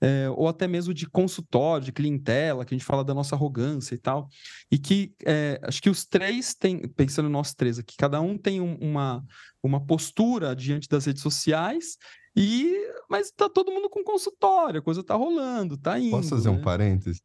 [0.03, 3.93] É, ou até mesmo de consultório, de clientela, que a gente fala da nossa arrogância
[3.93, 4.27] e tal,
[4.71, 8.59] e que é, acho que os três têm, pensando nós três aqui, cada um tem
[8.59, 9.23] um, uma,
[9.61, 11.97] uma postura diante das redes sociais,
[12.35, 12.75] e
[13.07, 16.09] mas tá todo mundo com consultório, a coisa tá rolando, tá indo.
[16.09, 16.57] Posso fazer né?
[16.57, 17.21] um parênteses?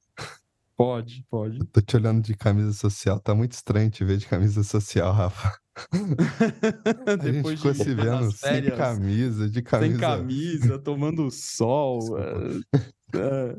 [0.76, 1.58] Pode, pode.
[1.72, 5.58] Tô te olhando de camisa social, tá muito estranho te ver de camisa social, Rafa.
[7.06, 9.98] A gente Depois ficou de se vendo sem camisa, de sem camisa.
[9.98, 12.18] camisa, tomando sol.
[12.18, 13.56] É, é.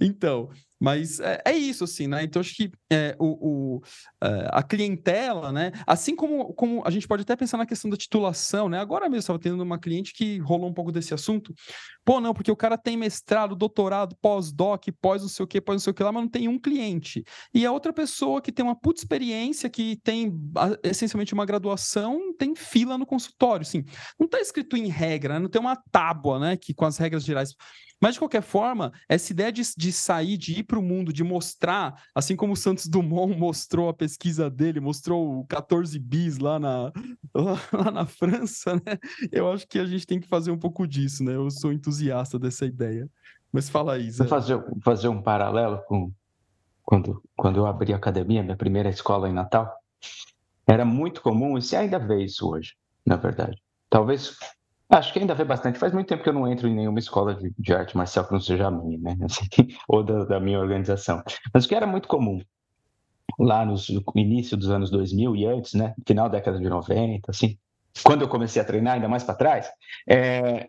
[0.00, 2.22] Então, mas é, é isso, assim, né?
[2.22, 3.80] Então, acho que é, o, o,
[4.22, 5.72] é, a clientela, né?
[5.86, 8.78] Assim como, como a gente pode até pensar na questão da titulação, né?
[8.78, 11.54] Agora mesmo, estava tendo uma cliente que rolou um pouco desse assunto.
[12.06, 15.74] Pô, não, porque o cara tem mestrado, doutorado, pós-doc, pós não sei o que, pós
[15.74, 17.24] não sei o que lá, mas não tem um cliente.
[17.52, 20.32] E a outra pessoa que tem uma puta experiência, que tem
[20.84, 23.82] essencialmente uma graduação, tem fila no consultório, sim.
[24.16, 25.40] Não está escrito em regra, né?
[25.40, 26.56] não tem uma tábua, né?
[26.56, 27.56] Que com as regras gerais.
[28.00, 31.24] Mas, de qualquer forma, essa ideia de, de sair, de ir para o mundo, de
[31.24, 36.58] mostrar, assim como o Santos Dumont mostrou a pesquisa dele, mostrou o 14 bis lá
[36.58, 36.92] na,
[37.34, 38.98] lá, lá na França, né?
[39.32, 41.34] Eu acho que a gente tem que fazer um pouco disso, né?
[41.34, 41.95] Eu sou entusiasta
[42.38, 43.08] dessa ideia.
[43.52, 44.24] Mas fala aí, Zé.
[44.24, 46.12] Vou fazer, fazer um paralelo com
[46.86, 49.72] quando, quando eu abri a academia, minha primeira escola em Natal.
[50.66, 53.60] Era muito comum, e se ainda vê isso hoje, na verdade.
[53.90, 54.36] Talvez,
[54.88, 55.78] acho que ainda vê bastante.
[55.78, 58.32] Faz muito tempo que eu não entro em nenhuma escola de, de arte marcial que
[58.32, 59.16] não seja a minha, né?
[59.26, 61.22] Assim, ou da, da minha organização.
[61.52, 62.40] Mas o que era muito comum
[63.38, 65.94] lá nos, no início dos anos 2000 e antes, né?
[66.06, 67.58] Final da década de 90, assim.
[68.04, 69.70] Quando eu comecei a treinar, ainda mais para trás,
[70.08, 70.68] é,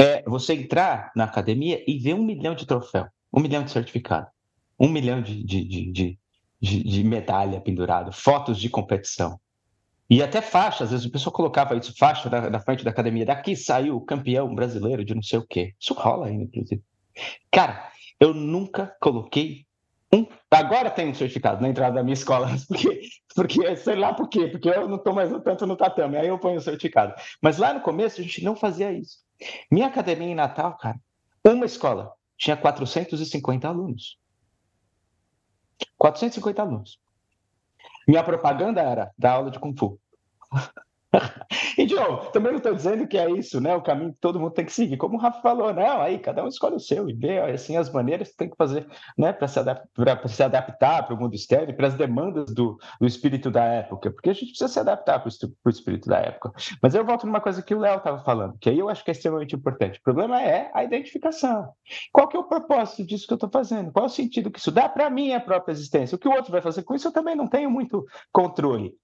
[0.00, 4.28] é você entrar na academia e ver um milhão de troféu, um milhão de certificado,
[4.80, 6.18] um milhão de, de, de, de,
[6.84, 9.38] de- medalha pendurado, fotos de competição.
[10.10, 13.26] E até faixa, às vezes o pessoal colocava isso, faixa na, na frente da academia,
[13.26, 15.74] daqui saiu o campeão brasileiro de não sei o quê.
[15.80, 16.82] Isso rola ainda, inclusive.
[17.52, 19.66] Cara, eu nunca coloquei.
[20.50, 23.00] Agora tem um certificado na entrada da minha escola, porque,
[23.36, 26.38] porque sei lá por quê, porque eu não estou mais tanto no tatame, aí eu
[26.38, 27.14] ponho o certificado.
[27.40, 29.18] Mas lá no começo a gente não fazia isso.
[29.70, 30.98] Minha academia em Natal, cara,
[31.46, 34.18] uma escola tinha 450 alunos.
[35.96, 36.98] 450 alunos.
[38.08, 40.00] Minha propaganda era dar aula de Kung Fu.
[41.76, 43.74] E, de novo, também não estou dizendo que é isso, né?
[43.74, 44.96] O caminho que todo mundo tem que seguir.
[44.96, 47.90] Como o Rafa falou, não, aí cada um escolhe o seu e vê assim as
[47.90, 49.32] maneiras que tem que fazer, né?
[49.32, 49.58] Para se,
[50.28, 54.10] se adaptar para o mundo externo e para as demandas do, do espírito da época,
[54.10, 55.28] porque a gente precisa se adaptar para
[55.64, 56.52] o espírito da época.
[56.82, 59.10] Mas eu volto numa coisa que o Léo estava falando, que aí eu acho que
[59.10, 59.98] é extremamente importante.
[59.98, 61.72] O problema é a identificação.
[62.12, 63.90] Qual que é o propósito disso que eu estou fazendo?
[63.90, 66.16] Qual é o sentido que isso dá para a minha própria existência?
[66.16, 68.94] O que o outro vai fazer com isso, eu também não tenho muito controle.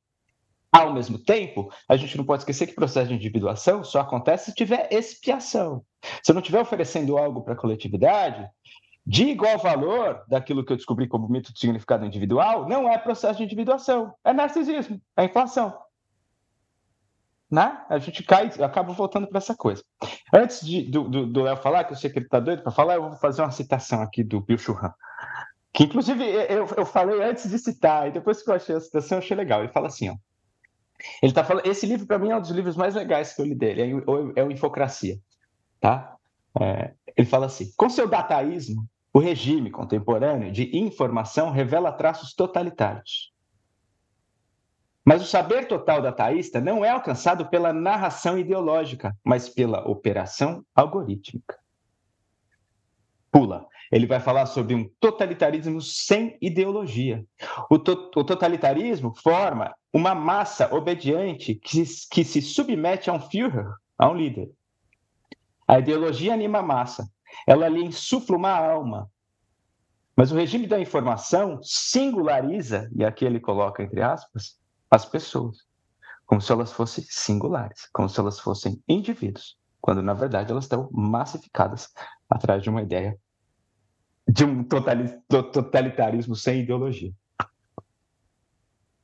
[0.77, 4.51] Ao mesmo tempo, a gente não pode esquecer que o processo de individuação só acontece
[4.51, 5.83] se tiver expiação.
[6.23, 8.47] Se eu não estiver oferecendo algo para a coletividade,
[9.07, 13.39] de igual valor daquilo que eu descobri como mito de significado individual, não é processo
[13.39, 15.79] de individuação, é narcisismo, é inflação.
[17.51, 17.81] Né?
[17.89, 19.83] A gente cai, acaba voltando para essa coisa.
[20.31, 22.97] Antes de, do do, Léo falar, que eu sei que ele está doido para falar,
[22.97, 24.93] eu vou fazer uma citação aqui do Bill Churran.
[25.73, 29.19] Que, inclusive, eu, eu falei antes de citar, e depois que eu achei a citação,
[29.19, 29.61] eu achei legal.
[29.61, 30.17] Ele fala assim: ó,
[31.23, 33.47] ele tá falando, esse livro para mim é um dos livros mais legais que eu
[33.47, 35.19] li dele, é, o- é o Infocracia,
[35.81, 36.17] tá?
[36.61, 43.33] É, ele fala assim: com seu dataísmo, o regime contemporâneo de informação revela traços totalitários.
[45.05, 51.57] Mas o saber total dataísta não é alcançado pela narração ideológica, mas pela operação algorítmica.
[53.31, 53.67] Pula.
[53.91, 57.25] Ele vai falar sobre um totalitarismo sem ideologia.
[57.71, 63.73] O, to- o totalitarismo forma uma massa obediente que, que se submete a um Führer,
[63.99, 64.51] a um líder.
[65.67, 67.09] A ideologia anima a massa.
[67.47, 69.11] Ela lhe insufla uma alma.
[70.17, 74.59] Mas o regime da informação singulariza, e aqui ele coloca entre aspas,
[74.91, 75.59] as pessoas,
[76.25, 80.89] como se elas fossem singulares, como se elas fossem indivíduos, quando na verdade elas estão
[80.91, 81.89] massificadas
[82.31, 83.19] atrás de uma ideia
[84.29, 87.13] de um totali- to- totalitarismo sem ideologia.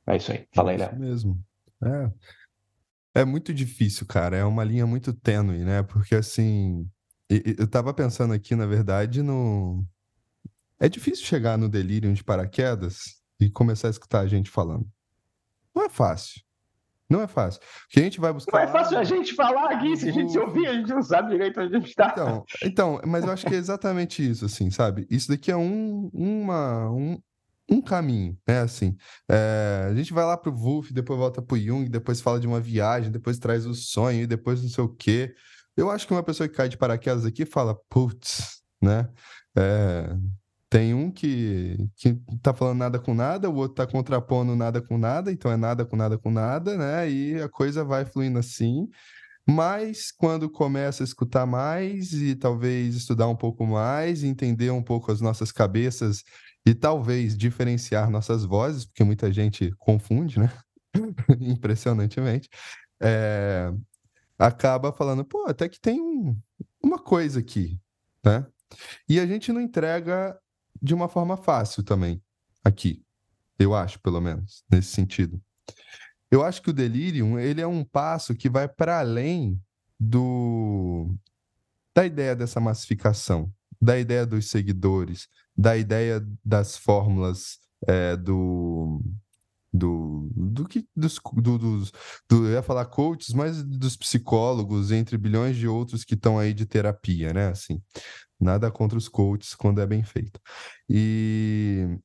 [0.05, 0.47] É isso aí.
[0.53, 0.99] Fala aí, Isso Léo.
[0.99, 1.45] mesmo.
[1.83, 2.11] É.
[3.21, 4.35] É muito difícil, cara.
[4.35, 5.83] É uma linha muito tênue, né?
[5.83, 6.89] Porque assim,
[7.29, 9.85] eu tava pensando aqui, na verdade, no.
[10.79, 14.85] É difícil chegar no delírio de paraquedas e começar a escutar a gente falando.
[15.73, 16.41] Não é fácil.
[17.13, 17.61] Não é fácil.
[17.83, 18.51] Porque a gente vai buscar.
[18.51, 21.03] Não é fácil a gente falar aqui, se a gente se ouvir, a gente não
[21.03, 22.09] sabe direito onde a gente está.
[22.11, 25.05] Então, então, mas eu acho que é exatamente isso, assim, sabe?
[25.11, 27.19] Isso daqui é um, uma, um,
[27.69, 28.61] um caminho, né?
[28.61, 28.97] Assim,
[29.29, 32.59] é, a gente vai lá pro Wolff, depois volta pro Jung, depois fala de uma
[32.59, 35.35] viagem, depois traz o sonho, e depois não sei o quê.
[35.77, 39.07] Eu acho que uma pessoa que cai de paraquedas aqui fala, putz, né?
[39.55, 40.15] É,
[40.73, 44.97] tem um que, que tá falando nada com nada, o outro tá contrapondo nada com
[44.97, 47.07] nada, então é nada com nada com nada, né?
[47.07, 48.89] E a coisa vai fluindo assim.
[49.47, 55.11] Mas quando começa a escutar mais e talvez estudar um pouco mais, entender um pouco
[55.11, 56.23] as nossas cabeças
[56.65, 60.51] e talvez diferenciar nossas vozes, porque muita gente confunde, né?
[61.39, 62.49] Impressionantemente,
[62.99, 63.71] é...
[64.39, 66.35] acaba falando, pô, até que tem um...
[66.81, 67.79] uma coisa aqui,
[68.25, 68.43] né?
[69.07, 70.35] E a gente não entrega
[70.83, 72.21] de uma forma fácil também,
[72.61, 73.01] aqui,
[73.57, 75.41] eu acho, pelo menos, nesse sentido.
[76.29, 79.61] Eu acho que o delirium ele é um passo que vai para além
[79.97, 81.15] do
[81.95, 88.99] da ideia dessa massificação, da ideia dos seguidores, da ideia das fórmulas é, do
[89.73, 95.57] do, do que dos, do, do, eu ia falar coaches, mas dos psicólogos, entre bilhões
[95.57, 97.47] de outros que estão aí de terapia, né?
[97.47, 97.81] Assim,
[98.39, 100.39] nada contra os coaches quando é bem feito.
[100.87, 101.97] E,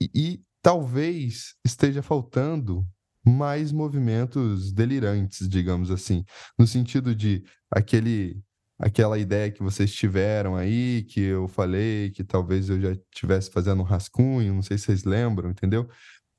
[0.00, 2.86] e, e talvez esteja faltando
[3.24, 6.24] mais movimentos delirantes, digamos assim,
[6.58, 8.42] no sentido de aquele
[8.78, 13.80] aquela ideia que vocês tiveram aí, que eu falei, que talvez eu já estivesse fazendo
[13.80, 15.88] um rascunho, não sei se vocês lembram, entendeu?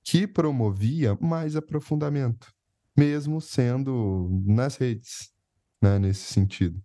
[0.03, 2.51] Que promovia mais aprofundamento,
[2.97, 5.31] mesmo sendo nas redes,
[5.81, 6.81] né, nesse sentido.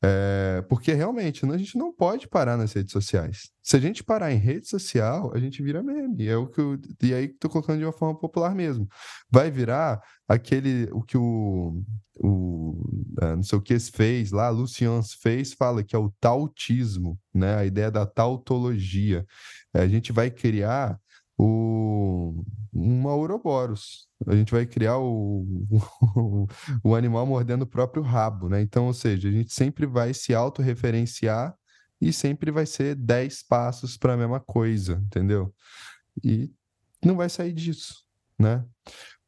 [0.00, 3.50] É, porque realmente né, a gente não pode parar nas redes sociais.
[3.60, 6.26] Se a gente parar em rede social, a gente vira meme.
[6.26, 8.86] É o que eu, e aí estou colocando de uma forma popular mesmo.
[9.28, 11.82] Vai virar aquele o que o,
[12.20, 17.18] o é, não sei o que fez lá, Lucians fez, fala que é o tautismo,
[17.34, 17.56] né?
[17.56, 19.26] A ideia da tautologia.
[19.74, 20.96] É, a gente vai criar
[21.38, 24.08] o, uma Ouroboros.
[24.26, 25.46] A gente vai criar o,
[26.16, 26.46] o,
[26.82, 28.60] o, animal mordendo o próprio rabo, né?
[28.60, 31.54] Então, ou seja, a gente sempre vai se autorreferenciar
[32.00, 35.54] e sempre vai ser 10 passos para a mesma coisa, entendeu?
[36.22, 36.50] E
[37.04, 38.04] não vai sair disso,
[38.38, 38.64] né?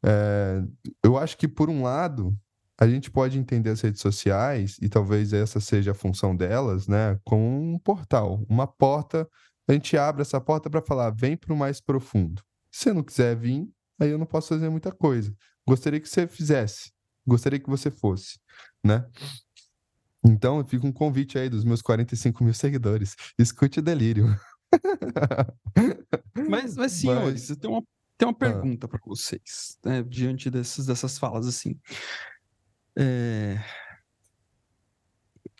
[0.02, 0.62] É,
[1.04, 2.36] eu acho que, por um lado,
[2.78, 7.18] a gente pode entender as redes sociais, e talvez essa seja a função delas, né?
[7.24, 9.28] Como um portal, uma porta
[9.70, 12.42] a gente abre essa porta para falar, vem para o mais profundo.
[12.72, 13.68] Se você não quiser vir,
[14.00, 15.32] aí eu não posso fazer muita coisa.
[15.66, 16.90] Gostaria que você fizesse,
[17.24, 18.40] gostaria que você fosse,
[18.82, 19.06] né?
[20.24, 23.14] Então, fica um convite aí dos meus 45 mil seguidores.
[23.38, 24.26] Escute o delírio.
[26.48, 27.50] Mas, mas senhores, mas...
[27.50, 27.82] eu tenho uma,
[28.16, 28.38] tenho uma ah.
[28.38, 28.88] pergunta ah.
[28.88, 31.78] para vocês, né, diante dessas, dessas falas, assim.
[32.96, 33.62] É...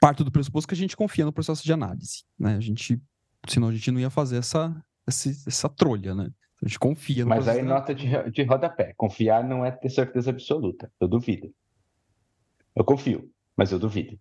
[0.00, 2.56] Parto do pressuposto que a gente confia no processo de análise, né?
[2.56, 3.00] A gente
[3.48, 4.74] Senão a gente não ia fazer essa,
[5.06, 6.30] essa, essa trolha, né?
[6.62, 10.30] A gente confia no Mas aí, nota de, de rodapé: confiar não é ter certeza
[10.30, 10.92] absoluta.
[11.00, 11.50] Eu duvido.
[12.76, 14.18] Eu confio, mas eu duvido.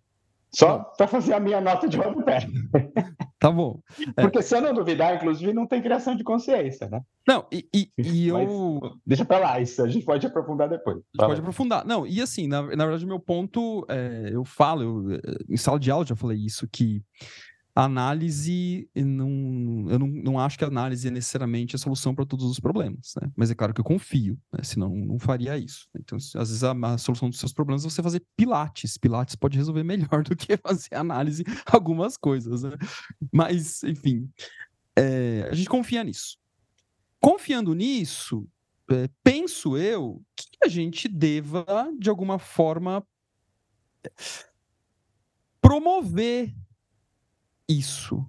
[0.52, 2.40] Só para fazer a minha nota de rodapé.
[3.38, 3.80] Tá bom.
[4.16, 4.22] É.
[4.22, 7.00] Porque se eu não duvidar, inclusive, não tem criação de consciência, né?
[7.26, 8.80] Não, e, e, e eu.
[9.06, 10.96] deixa para lá, isso a gente pode aprofundar depois.
[10.96, 11.86] A gente pode aprofundar.
[11.86, 15.78] Não, e assim, na, na verdade, o meu ponto, é, eu falo, eu, em sala
[15.78, 17.02] de aula já falei isso, que
[17.74, 22.44] análise, não, eu não, não acho que a análise é necessariamente a solução para todos
[22.46, 23.30] os problemas, né?
[23.36, 24.60] Mas é claro que eu confio, né?
[24.62, 25.88] senão não faria isso.
[25.98, 28.98] Então, às vezes a, a, solução dos seus problemas é você fazer pilates.
[28.98, 32.76] Pilates pode resolver melhor do que fazer análise algumas coisas, né?
[33.32, 34.28] Mas, enfim,
[34.96, 36.38] é, a gente confia nisso.
[37.20, 38.48] Confiando nisso,
[38.90, 41.64] é, penso eu que a gente deva,
[41.98, 43.06] de alguma forma,
[45.60, 46.54] promover
[47.70, 48.26] isso,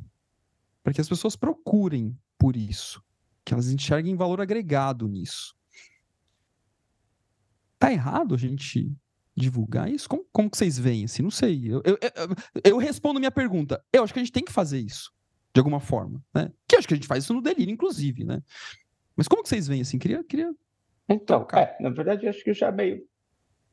[0.83, 3.03] para que as pessoas procurem por isso,
[3.43, 5.55] que elas enxerguem valor agregado nisso.
[7.79, 8.95] Tá errado a gente
[9.35, 10.07] divulgar isso?
[10.07, 11.05] Como, como que vocês veem?
[11.05, 11.65] Assim, não sei.
[11.65, 13.83] Eu, eu, eu, eu, respondo minha pergunta.
[13.91, 15.11] Eu acho que a gente tem que fazer isso,
[15.53, 16.23] de alguma forma.
[16.33, 16.51] Né?
[16.67, 18.43] Que acho que a gente faz isso no delírio, inclusive, né?
[19.15, 19.97] Mas como que vocês veem assim?
[19.97, 20.23] Queria.
[20.23, 20.53] queria...
[21.09, 23.03] Então, é, na verdade, acho que eu já meio.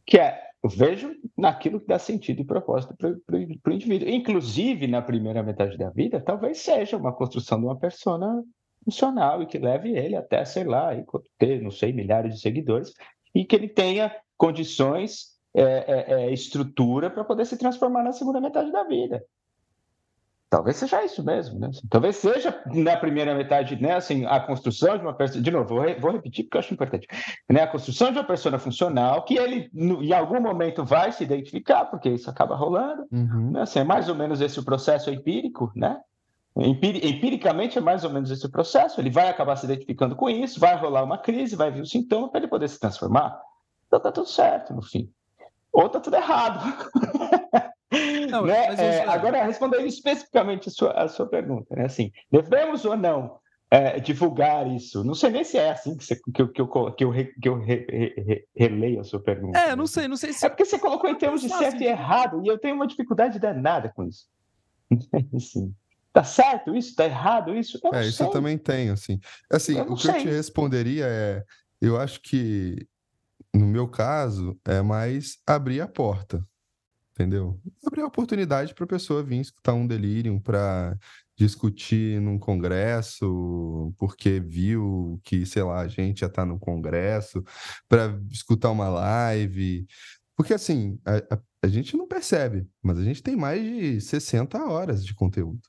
[0.06, 4.08] Que é vejo naquilo que dá sentido e propósito para o indivíduo.
[4.08, 8.42] Inclusive, na primeira metade da vida, talvez seja uma construção de uma persona
[8.84, 10.90] funcional e que leve ele até, sei lá,
[11.38, 12.92] ter, não sei, milhares de seguidores
[13.34, 18.40] e que ele tenha condições, é, é, é, estrutura para poder se transformar na segunda
[18.40, 19.24] metade da vida.
[20.50, 21.70] Talvez seja isso mesmo, né?
[21.90, 23.96] Talvez seja na primeira metade, né?
[23.96, 25.42] Assim, a construção de uma pessoa.
[25.42, 25.94] De novo, vou, re...
[25.96, 27.06] vou, repetir porque eu acho importante.
[27.50, 27.60] Né?
[27.60, 31.84] A construção de uma pessoa funcional que ele, no, em algum momento, vai se identificar,
[31.84, 33.06] porque isso acaba rolando.
[33.12, 33.50] Uhum.
[33.52, 33.60] Né?
[33.60, 36.00] Assim, é mais ou menos esse o processo empírico, né?
[36.56, 37.04] Empir...
[37.04, 38.98] Empiricamente é mais ou menos esse o processo.
[39.02, 42.30] Ele vai acabar se identificando com isso, vai rolar uma crise, vai vir o sintoma
[42.30, 43.38] para ele poder se transformar.
[43.86, 45.10] Então tá tudo certo no fim.
[45.70, 46.64] Ou tá tudo errado.
[48.30, 48.74] Não, né?
[48.74, 51.86] é, agora, respondendo especificamente a sua, a sua pergunta, né?
[51.86, 53.38] assim, devemos ou não
[53.70, 55.04] é, divulgar isso.
[55.04, 57.48] Não sei nem se é assim que, você, que, eu, que eu, que eu, que
[57.48, 59.58] eu re, re, releio a sua pergunta.
[59.58, 60.44] É, não sei, não sei se.
[60.44, 63.38] É porque você colocou em termos de certo e errado, e eu tenho uma dificuldade
[63.38, 64.26] danada com isso.
[65.36, 65.74] Assim,
[66.12, 66.94] tá certo isso?
[66.94, 67.78] Tá errado isso?
[67.82, 69.20] Eu é, isso eu também tenho, assim.
[69.52, 70.14] Assim, o que sei.
[70.14, 71.44] eu te responderia é,
[71.80, 72.86] eu acho que
[73.54, 76.42] no meu caso é mais abrir a porta,
[77.18, 77.60] entendeu?
[77.84, 80.96] Abrir a oportunidade para a pessoa vir escutar um delírio, para
[81.36, 87.42] discutir num congresso, porque viu que, sei lá, a gente já está no congresso,
[87.88, 89.86] para escutar uma live.
[90.36, 94.64] Porque, assim, a, a, a, gente não percebe, mas a gente tem mais de 60
[94.64, 95.62] horas de conteúdo.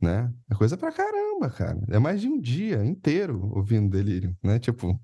[0.00, 0.32] Né?
[0.50, 1.78] É coisa pra caramba, cara.
[1.88, 4.58] É mais de um dia inteiro ouvindo delírio, né?
[4.58, 4.98] Tipo.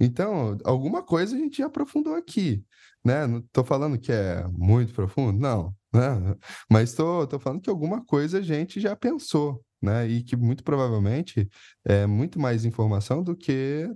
[0.00, 2.64] Então, alguma coisa a gente já aprofundou aqui,
[3.04, 3.26] né?
[3.52, 6.36] Tô falando que é muito profundo, não né?
[6.70, 10.08] Mas estou falando que alguma coisa a gente já pensou, né?
[10.08, 11.48] E que muito provavelmente
[11.84, 13.88] é muito mais informação do que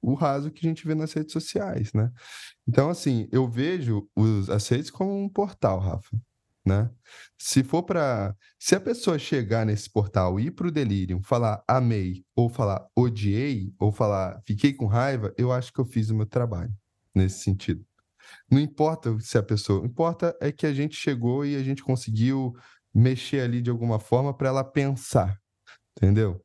[0.00, 2.10] o raso que a gente vê nas redes sociais, né?
[2.66, 6.16] Então, assim, eu vejo os, as redes como um portal, Rafa,
[6.64, 6.90] né?
[7.38, 8.34] Se for para...
[8.58, 13.72] Se a pessoa chegar nesse portal, ir para o delírio, falar amei, ou falar odiei,
[13.78, 16.72] ou falar fiquei com raiva, eu acho que eu fiz o meu trabalho
[17.14, 17.84] nesse sentido.
[18.50, 19.86] Não importa se a pessoa.
[19.86, 22.54] Importa é que a gente chegou e a gente conseguiu
[22.94, 25.38] mexer ali de alguma forma para ela pensar.
[25.96, 26.42] Entendeu?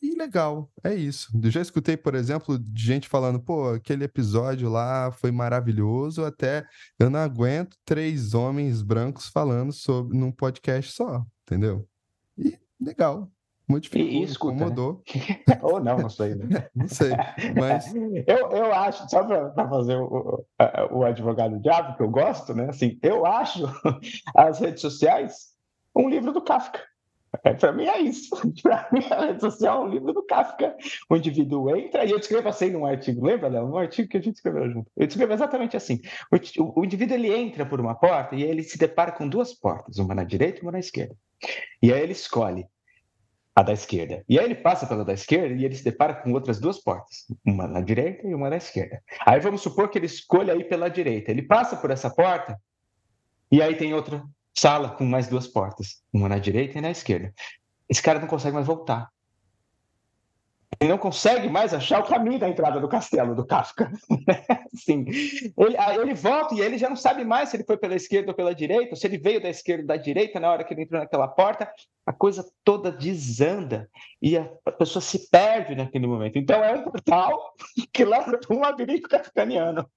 [0.00, 1.28] E legal, é isso.
[1.42, 6.66] Eu já escutei, por exemplo, de gente falando, pô, aquele episódio lá foi maravilhoso, até
[6.98, 11.88] eu não aguento três homens brancos falando sobre num podcast só, entendeu?
[12.36, 13.32] E legal,
[13.68, 14.60] modificou, e, escuta, né?
[14.62, 15.02] incomodou.
[15.48, 15.58] Né?
[15.62, 16.34] Ou não, não sei.
[16.34, 16.68] Né?
[16.74, 17.10] não sei,
[17.58, 17.92] mas...
[18.26, 20.44] eu, eu acho, só para fazer o,
[20.90, 22.68] o advogado diabo, que eu gosto, né?
[22.68, 23.64] Assim, eu acho
[24.34, 25.54] as redes sociais
[25.94, 26.80] um livro do Kafka.
[27.42, 28.30] É, para mim é isso.
[28.62, 30.76] Para mim, a rede social é um livro do Kafka.
[31.08, 33.66] O indivíduo entra, e eu escrevo assim num artigo, lembra, Léo?
[33.66, 34.90] Um artigo que a gente escreveu junto.
[34.96, 36.00] Eu escrevo exatamente assim.
[36.58, 39.98] O, o, indivíduo ele entra por uma porta e ele se depara com duas portas,
[39.98, 41.16] uma na direita e uma na esquerda.
[41.82, 42.66] E aí ele escolhe
[43.54, 44.24] a da esquerda.
[44.28, 47.26] E aí ele passa pela da esquerda e ele se depara com outras duas portas,
[47.44, 49.00] uma na direita e uma na esquerda.
[49.24, 51.30] Aí vamos supor que ele escolha ir pela direita.
[51.30, 52.60] Ele passa por essa porta
[53.50, 57.32] e aí tem outra sala com mais duas portas, uma na direita e na esquerda.
[57.88, 59.08] Esse cara não consegue mais voltar.
[60.80, 63.90] Ele não consegue mais achar o caminho da entrada do castelo do Kafka.
[64.74, 65.04] Sim.
[65.08, 68.36] Ele, ele volta e ele já não sabe mais se ele foi pela esquerda ou
[68.36, 71.00] pela direita, se ele veio da esquerda ou da direita na hora que ele entrou
[71.00, 71.70] naquela porta.
[72.06, 73.88] A coisa toda desanda
[74.20, 74.44] e a
[74.78, 76.38] pessoa se perde naquele momento.
[76.38, 77.54] Então é um portal
[77.92, 79.88] que leva para um labirinto kafkaniano.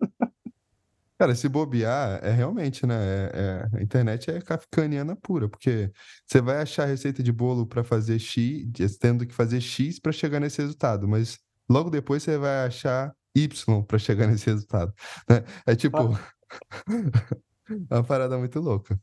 [1.20, 2.96] Cara, se bobear, é realmente, né?
[2.96, 3.32] É,
[3.74, 5.92] é, a internet é kafkaniana pura, porque
[6.26, 10.40] você vai achar receita de bolo para fazer X, tendo que fazer X para chegar
[10.40, 14.94] nesse resultado, mas logo depois você vai achar Y para chegar nesse resultado.
[15.28, 15.44] Né?
[15.66, 15.98] É tipo.
[17.90, 19.00] é uma parada muito louca.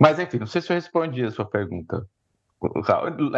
[0.00, 2.08] Mas enfim, não sei se eu respondi a sua pergunta.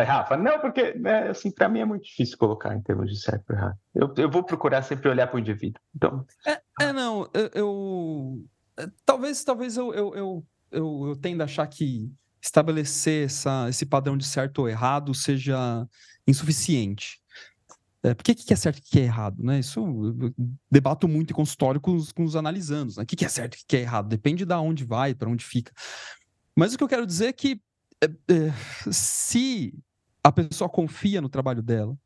[0.06, 3.50] Rafa, não, porque né, assim, para mim é muito difícil colocar em termos de certo
[3.50, 3.78] e errado.
[3.94, 5.80] Eu, eu vou procurar sempre olhar para o indivíduo.
[5.94, 6.26] Então...
[6.46, 8.44] É, é não, eu, eu,
[8.76, 12.10] é, talvez, talvez eu, eu, eu, eu, eu tenda a achar que
[12.42, 15.88] estabelecer essa, esse padrão de certo ou errado seja
[16.26, 17.18] insuficiente.
[18.02, 19.42] É, porque o que é certo e o que é errado?
[19.42, 19.60] Né?
[19.60, 20.34] Isso eu
[20.70, 22.98] debato muito em consultório com os, com os analisandos.
[22.98, 23.02] Né?
[23.02, 24.08] O que é certo e o que é errado?
[24.08, 25.72] Depende de onde vai, para onde fica.
[26.54, 27.58] Mas o que eu quero dizer é que
[28.90, 29.74] se
[30.22, 31.96] a pessoa confia no trabalho dela,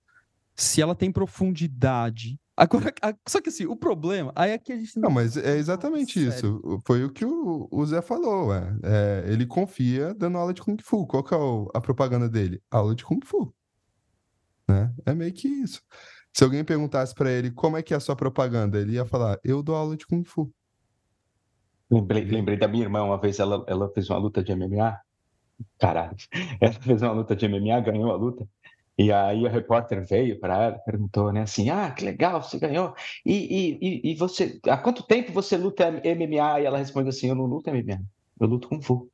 [0.56, 2.38] se ela tem profundidade.
[2.56, 2.92] Agora,
[3.28, 5.08] só que assim, o problema aí é que a gente não.
[5.08, 6.82] Não, mas é exatamente isso.
[6.84, 8.52] Foi o que o, o Zé falou.
[8.52, 8.76] É.
[8.82, 9.24] é.
[9.32, 11.06] ele confia dando aula de Kung Fu.
[11.06, 11.38] Qual que é
[11.72, 12.60] a propaganda dele?
[12.68, 13.54] Aula de Kung Fu.
[14.68, 14.92] Né?
[15.06, 15.80] É meio que isso.
[16.34, 19.38] Se alguém perguntasse para ele como é que é a sua propaganda, ele ia falar:
[19.44, 20.52] Eu dou aula de Kung Fu.
[21.88, 24.98] Lembrei, lembrei da minha irmã, uma vez ela, ela fez uma luta de MMA
[25.78, 26.16] caralho.
[26.60, 28.46] Ela fez uma luta de MMA, ganhou a luta.
[28.98, 32.96] E aí o repórter veio para ela, perguntou, né, assim, ah, que legal, você ganhou.
[33.24, 36.60] E, e, e você, há quanto tempo você luta MMA?
[36.60, 38.02] E ela responde assim, eu não luto MMA,
[38.40, 39.08] eu luto Kung Fu.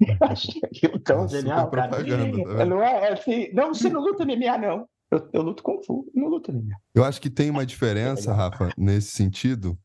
[0.20, 2.02] Achei aquilo tão é genial, cara.
[2.02, 4.88] Tá não é, é assim, não, você não luta MMA, não.
[5.08, 6.74] Eu, eu luto Kung Fu, não luto MMA.
[6.92, 9.78] Eu acho que tem uma diferença, Rafa, nesse sentido.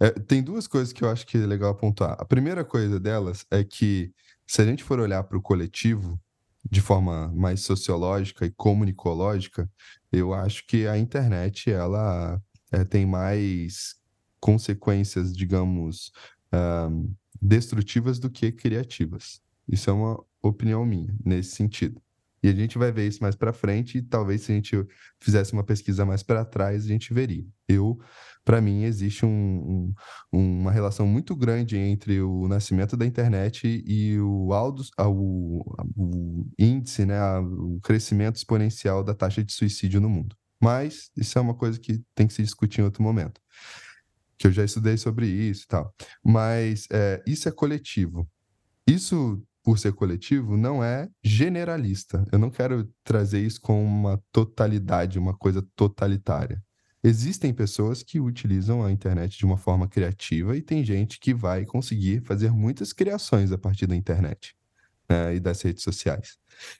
[0.00, 2.16] É, tem duas coisas que eu acho que é legal apontar.
[2.18, 4.10] A primeira coisa delas é que
[4.48, 6.18] se a gente for olhar para o coletivo
[6.68, 9.70] de forma mais sociológica e comunicológica,
[10.10, 12.42] eu acho que a internet ela
[12.72, 13.96] é, tem mais
[14.40, 16.10] consequências, digamos,
[16.52, 19.40] uh, destrutivas do que criativas.
[19.68, 22.00] Isso é uma opinião minha nesse sentido.
[22.42, 24.86] E a gente vai ver isso mais para frente e talvez se a gente
[25.20, 27.44] fizesse uma pesquisa mais para trás, a gente veria.
[27.68, 27.98] Eu,
[28.44, 29.92] para mim, existe um,
[30.32, 35.64] um, uma relação muito grande entre o nascimento da internet e o, aldo, o,
[35.96, 40.36] o índice, né, o crescimento exponencial da taxa de suicídio no mundo.
[40.60, 43.40] Mas isso é uma coisa que tem que se discutir em outro momento.
[44.36, 45.94] Que eu já estudei sobre isso e tal.
[46.24, 48.28] Mas é, isso é coletivo.
[48.86, 52.24] Isso por ser coletivo, não é generalista.
[52.32, 56.64] Eu não quero trazer isso como uma totalidade, uma coisa totalitária.
[57.04, 61.66] Existem pessoas que utilizam a internet de uma forma criativa e tem gente que vai
[61.66, 64.56] conseguir fazer muitas criações a partir da internet
[65.06, 66.38] né, e das redes sociais.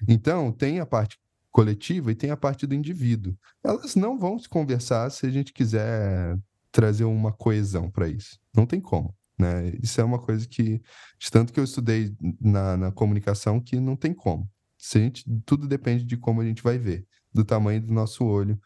[0.09, 1.19] Então, tem a parte
[1.51, 3.37] coletiva e tem a parte do indivíduo.
[3.63, 6.39] Elas não vão se conversar se a gente quiser
[6.73, 8.39] trazer uma coesão para isso.
[8.57, 9.15] Não tem como.
[9.39, 9.73] Né?
[9.83, 10.83] Isso é uma coisa que,
[11.19, 14.51] de tanto que eu estudei na, na comunicação, que não tem como.
[14.77, 18.61] Se gente, tudo depende de como a gente vai ver, do tamanho do nosso olho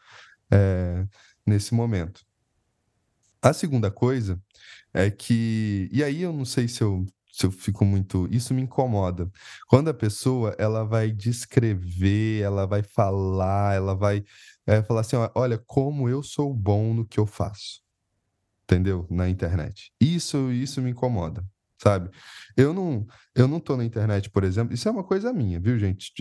[0.51, 1.07] é,
[1.45, 2.25] nesse momento.
[3.41, 4.41] A segunda coisa
[4.93, 8.61] é que, e aí eu não sei se eu, se eu fico muito, isso me
[8.61, 9.29] incomoda.
[9.67, 14.23] Quando a pessoa ela vai descrever, ela vai falar, ela vai
[14.65, 17.82] é, falar assim, olha como eu sou bom no que eu faço
[18.63, 19.05] entendeu?
[19.09, 19.91] Na internet.
[19.99, 21.43] Isso, isso me incomoda,
[21.81, 22.09] sabe?
[22.55, 23.05] Eu não,
[23.35, 26.13] eu não tô na internet, por exemplo, isso é uma coisa minha, viu, gente?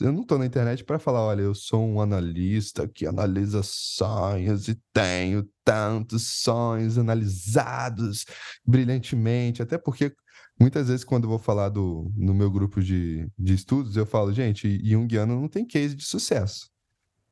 [0.00, 4.68] Eu não tô na internet para falar, olha, eu sou um analista que analisa sonhos
[4.68, 8.24] e tenho tantos sonhos analisados
[8.66, 10.12] brilhantemente, até porque
[10.58, 14.32] muitas vezes quando eu vou falar do, no meu grupo de, de estudos, eu falo,
[14.32, 16.68] gente, Jungiano não tem case de sucesso.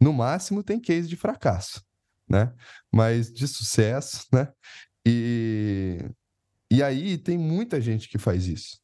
[0.01, 1.81] No máximo tem case de fracasso
[2.33, 2.53] né?
[2.91, 4.49] Mas de sucesso, né?
[5.07, 5.99] E,
[6.71, 8.81] e aí tem muita gente que faz isso.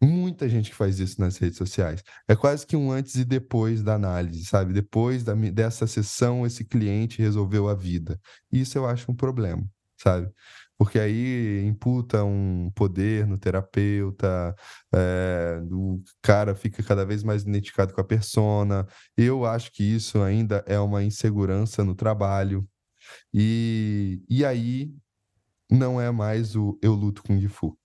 [0.00, 2.02] Muita gente que faz isso nas redes sociais.
[2.28, 4.72] É quase que um antes e depois da análise, sabe?
[4.72, 8.20] Depois da, dessa sessão, esse cliente resolveu a vida.
[8.52, 9.66] Isso eu acho um problema,
[9.96, 10.30] sabe?
[10.76, 14.54] porque aí imputa um poder no terapeuta,
[14.92, 18.86] é, o cara fica cada vez mais identificado com a persona.
[19.16, 22.66] Eu acho que isso ainda é uma insegurança no trabalho,
[23.32, 24.92] e, e aí
[25.70, 27.76] não é mais o eu luto com Gifu,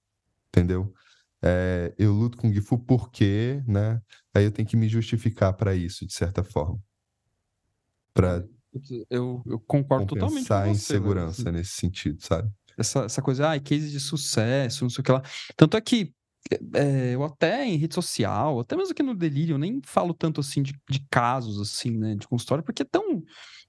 [0.50, 0.94] entendeu?
[1.42, 4.02] É, eu luto com Gifu porque, né?
[4.34, 6.80] Aí eu tenho que me justificar para isso, de certa forma.
[8.14, 8.44] Para
[9.10, 10.70] eu, eu concordo totalmente com você.
[10.70, 11.58] insegurança velho.
[11.58, 12.52] nesse sentido, sabe?
[12.78, 15.22] Essa, essa coisa, ah, case de sucesso, não sei o que lá.
[15.58, 16.14] Tanto é que
[16.74, 20.40] é, eu até em rede social, até mesmo aqui no Delírio, eu nem falo tanto
[20.40, 23.24] assim de, de casos assim, né, de consultório, porque é tão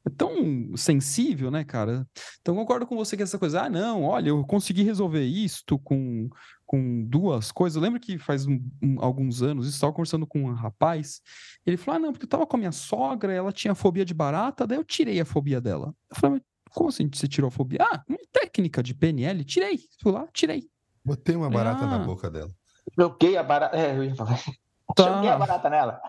[0.07, 2.07] é tão sensível, né, cara?
[2.41, 6.29] Então concordo com você que essa coisa, ah, não, olha, eu consegui resolver isto com,
[6.65, 7.77] com duas coisas.
[7.77, 11.21] Eu lembro que faz um, um, alguns anos, eu estava conversando com um rapaz,
[11.67, 14.15] ele falou, ah, não, porque eu estava com a minha sogra, ela tinha fobia de
[14.15, 15.95] barata, daí eu tirei a fobia dela.
[16.11, 16.41] Eu falei,
[16.73, 17.81] como assim você tirou a fobia?
[17.83, 19.81] Ah, uma técnica de PNL, tirei.
[20.01, 20.69] Fui lá, tirei.
[21.05, 21.89] Botei uma barata ah.
[21.89, 22.51] na boca dela.
[22.99, 23.77] Joguei a barata.
[23.77, 24.39] É, eu ia falar.
[24.97, 25.05] Tá.
[25.05, 26.01] Joguei a barata nela.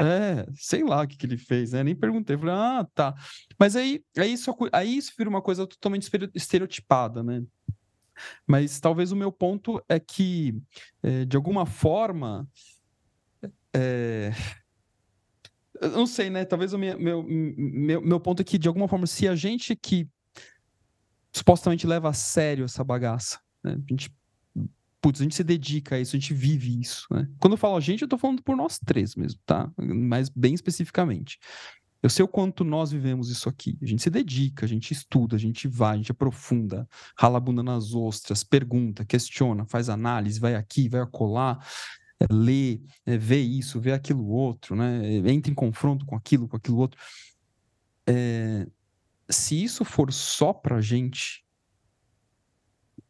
[0.00, 1.82] É, sei lá o que, que ele fez, né?
[1.82, 2.36] Nem perguntei.
[2.36, 3.14] Falei, ah, tá.
[3.58, 7.42] Mas aí, aí, isso, aí isso vira uma coisa totalmente estereotipada, né?
[8.46, 10.54] Mas talvez o meu ponto é que,
[11.02, 12.48] é, de alguma forma,
[13.74, 14.32] é...
[15.80, 16.44] eu não sei, né?
[16.44, 19.74] Talvez o meu, meu, meu, meu ponto é que, de alguma forma, se a gente
[19.74, 20.08] que
[21.32, 23.72] supostamente leva a sério essa bagaça, né?
[23.72, 24.14] a gente
[25.02, 27.28] putz, a gente se dedica a isso, a gente vive isso, né?
[27.40, 29.70] Quando eu falo a gente, eu tô falando por nós três mesmo, tá?
[29.76, 31.38] Mas bem especificamente.
[32.00, 33.76] Eu sei o quanto nós vivemos isso aqui.
[33.82, 36.88] A gente se dedica, a gente estuda, a gente vai, a gente aprofunda,
[37.18, 41.58] rala a bunda nas ostras, pergunta, questiona, faz análise, vai aqui, vai acolá,
[42.20, 45.16] é, lê, é, vê isso, vê aquilo outro, né?
[45.28, 47.00] Entra em confronto com aquilo, com aquilo outro.
[48.06, 48.66] É,
[49.28, 51.44] se isso for só pra gente,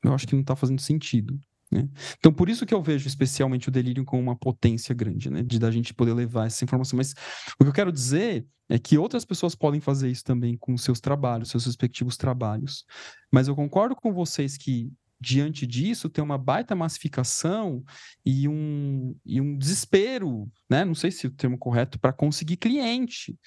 [0.02, 1.38] eu acho que não tá fazendo sentido.
[1.72, 1.88] Né?
[2.18, 5.42] Então, por isso que eu vejo especialmente o delírio como uma potência grande, né?
[5.42, 6.98] de da gente poder levar essa informação.
[6.98, 7.14] Mas
[7.58, 11.00] o que eu quero dizer é que outras pessoas podem fazer isso também com seus
[11.00, 12.84] trabalhos, seus respectivos trabalhos.
[13.32, 17.82] Mas eu concordo com vocês que diante disso tem uma baita massificação
[18.26, 20.84] e um, e um desespero, né?
[20.84, 23.38] Não sei se o termo correto para conseguir cliente.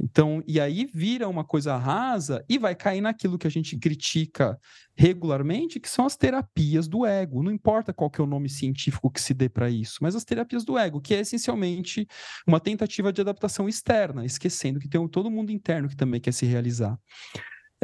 [0.00, 4.58] Então, e aí vira uma coisa rasa e vai cair naquilo que a gente critica
[4.94, 7.42] regularmente, que são as terapias do ego.
[7.42, 10.24] Não importa qual que é o nome científico que se dê para isso, mas as
[10.24, 12.06] terapias do ego, que é essencialmente
[12.46, 16.46] uma tentativa de adaptação externa, esquecendo que tem todo mundo interno que também quer se
[16.46, 16.96] realizar.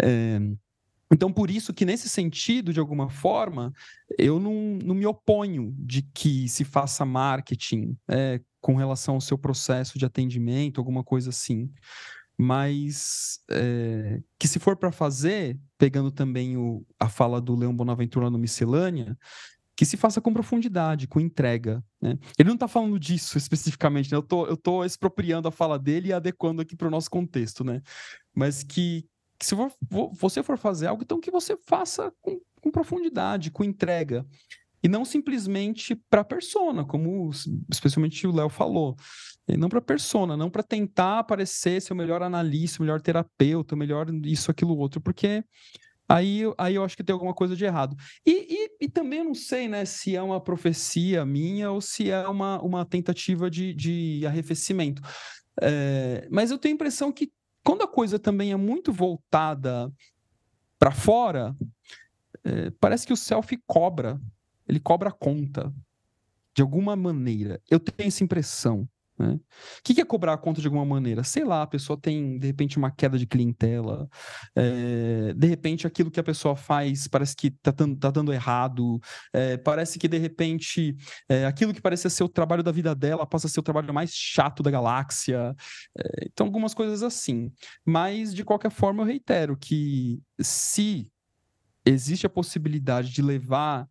[0.01, 0.38] É...
[1.11, 3.73] Então, por isso que, nesse sentido, de alguma forma,
[4.19, 9.39] eu não, não me oponho de que se faça marketing é, com relação ao seu
[9.39, 11.71] processo de atendimento, alguma coisa assim.
[12.37, 18.31] Mas é, que se for para fazer, pegando também o, a fala do Leão Bonaventura
[18.31, 19.17] no Miscelânea,
[19.75, 21.83] que se faça com profundidade, com entrega.
[22.03, 22.19] Né?
[22.37, 24.17] Ele não está falando disso especificamente, né?
[24.17, 27.81] eu tô, estou expropriando a fala dele e adequando aqui para o nosso contexto, né?
[28.35, 29.07] Mas que
[29.41, 29.72] se for,
[30.12, 34.26] você for fazer algo, então que você faça com, com profundidade, com entrega.
[34.82, 37.30] E não simplesmente para a persona, como
[37.70, 38.97] especialmente o Léo falou.
[39.49, 43.01] E não para a persona, não para tentar parecer ser o melhor analista, o melhor
[43.01, 45.43] terapeuta, o melhor isso, aquilo, outro, porque
[46.09, 47.97] aí, aí eu acho que tem alguma coisa de errado.
[48.26, 48.47] E,
[48.80, 52.28] e, e também eu não sei né, se é uma profecia minha ou se é
[52.28, 55.03] uma, uma tentativa de, de arrefecimento.
[55.61, 57.32] É, mas eu tenho a impressão que
[57.65, 59.93] quando a coisa também é muito voltada
[60.79, 61.55] para fora,
[62.45, 64.21] é, parece que o selfie cobra,
[64.67, 65.73] ele cobra conta,
[66.55, 67.61] de alguma maneira.
[67.71, 68.89] Eu tenho essa impressão.
[69.19, 69.35] Né?
[69.35, 69.41] O
[69.83, 71.25] que é cobrar a conta de alguma maneira?
[71.25, 74.09] Sei lá, a pessoa tem, de repente, uma queda de clientela,
[74.55, 79.01] é, de repente, aquilo que a pessoa faz parece que está tá dando errado,
[79.33, 80.97] é, parece que, de repente,
[81.29, 83.93] é, aquilo que parecia ser o trabalho da vida dela passa a ser o trabalho
[83.93, 85.55] mais chato da galáxia.
[86.23, 87.51] então, algumas coisas assim.
[87.85, 91.11] Mas, de qualquer forma, eu reitero que se
[91.85, 93.89] existe a possibilidade de levar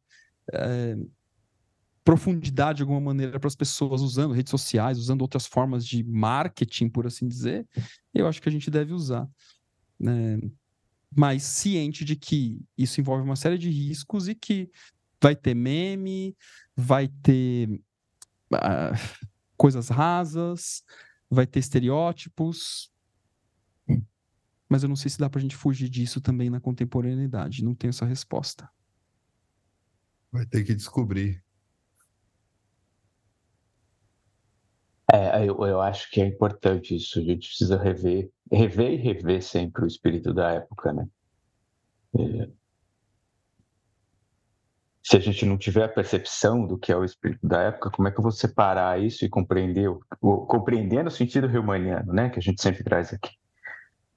[2.07, 6.87] profundidade de alguma maneira para as pessoas usando redes sociais, usando outras formas de marketing,
[6.87, 7.67] por assim dizer,
[8.13, 9.29] eu acho que a gente deve usar.
[9.99, 10.39] Né?
[11.13, 14.71] Mas ciente de que isso envolve uma série de riscos e que
[15.21, 16.33] vai ter meme,
[16.73, 17.67] vai ter
[18.53, 19.27] uh,
[19.57, 20.83] coisas rasas,
[21.29, 22.89] vai ter estereótipos.
[24.69, 27.65] Mas eu não sei se dá para a gente fugir disso também na contemporaneidade.
[27.65, 28.69] Não tenho essa resposta.
[30.31, 31.45] Vai ter que descobrir.
[35.13, 37.19] É, eu, eu acho que é importante isso.
[37.19, 41.07] A gente precisa rever, rever e rever sempre o espírito da época, né?
[42.17, 42.49] É...
[45.01, 48.09] Se a gente não tiver a percepção do que é o espírito da época, como
[48.09, 52.29] é que eu vou separar isso e compreender, o, compreender no sentido reumaniano, né?
[52.29, 53.31] Que a gente sempre traz aqui.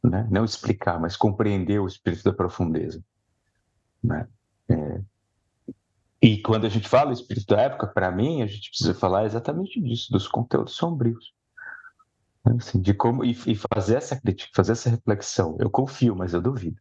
[0.03, 0.27] Né?
[0.31, 3.01] Não explicar, mas compreender o espírito da profundeza.
[4.03, 4.27] Né?
[4.69, 5.01] É...
[6.23, 9.81] E quando a gente fala espírito da época, para mim, a gente precisa falar exatamente
[9.81, 11.33] disso, dos conteúdos sombrios.
[12.45, 15.57] Assim, de como e, e, fazer essa crítica, fazer essa reflexão.
[15.59, 16.81] Eu confio, mas eu duvido.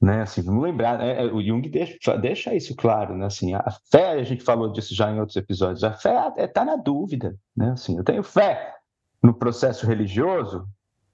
[0.00, 0.22] Né?
[0.22, 1.24] Assim, vamos lembrar, né?
[1.24, 3.26] o Jung deixa, deixa, isso claro, né?
[3.26, 6.76] Assim, a fé, a gente falou disso já em outros episódios, a fé está na
[6.76, 7.72] dúvida, né?
[7.72, 8.76] Assim, eu tenho fé
[9.22, 10.68] no processo religioso,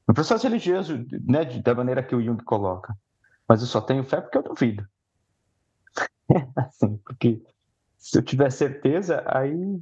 [0.07, 2.95] no processo religioso, né, da maneira que o Jung coloca,
[3.49, 4.87] mas eu só tenho fé porque eu duvido.
[6.57, 7.43] assim, porque
[7.99, 9.81] se eu tiver certeza, aí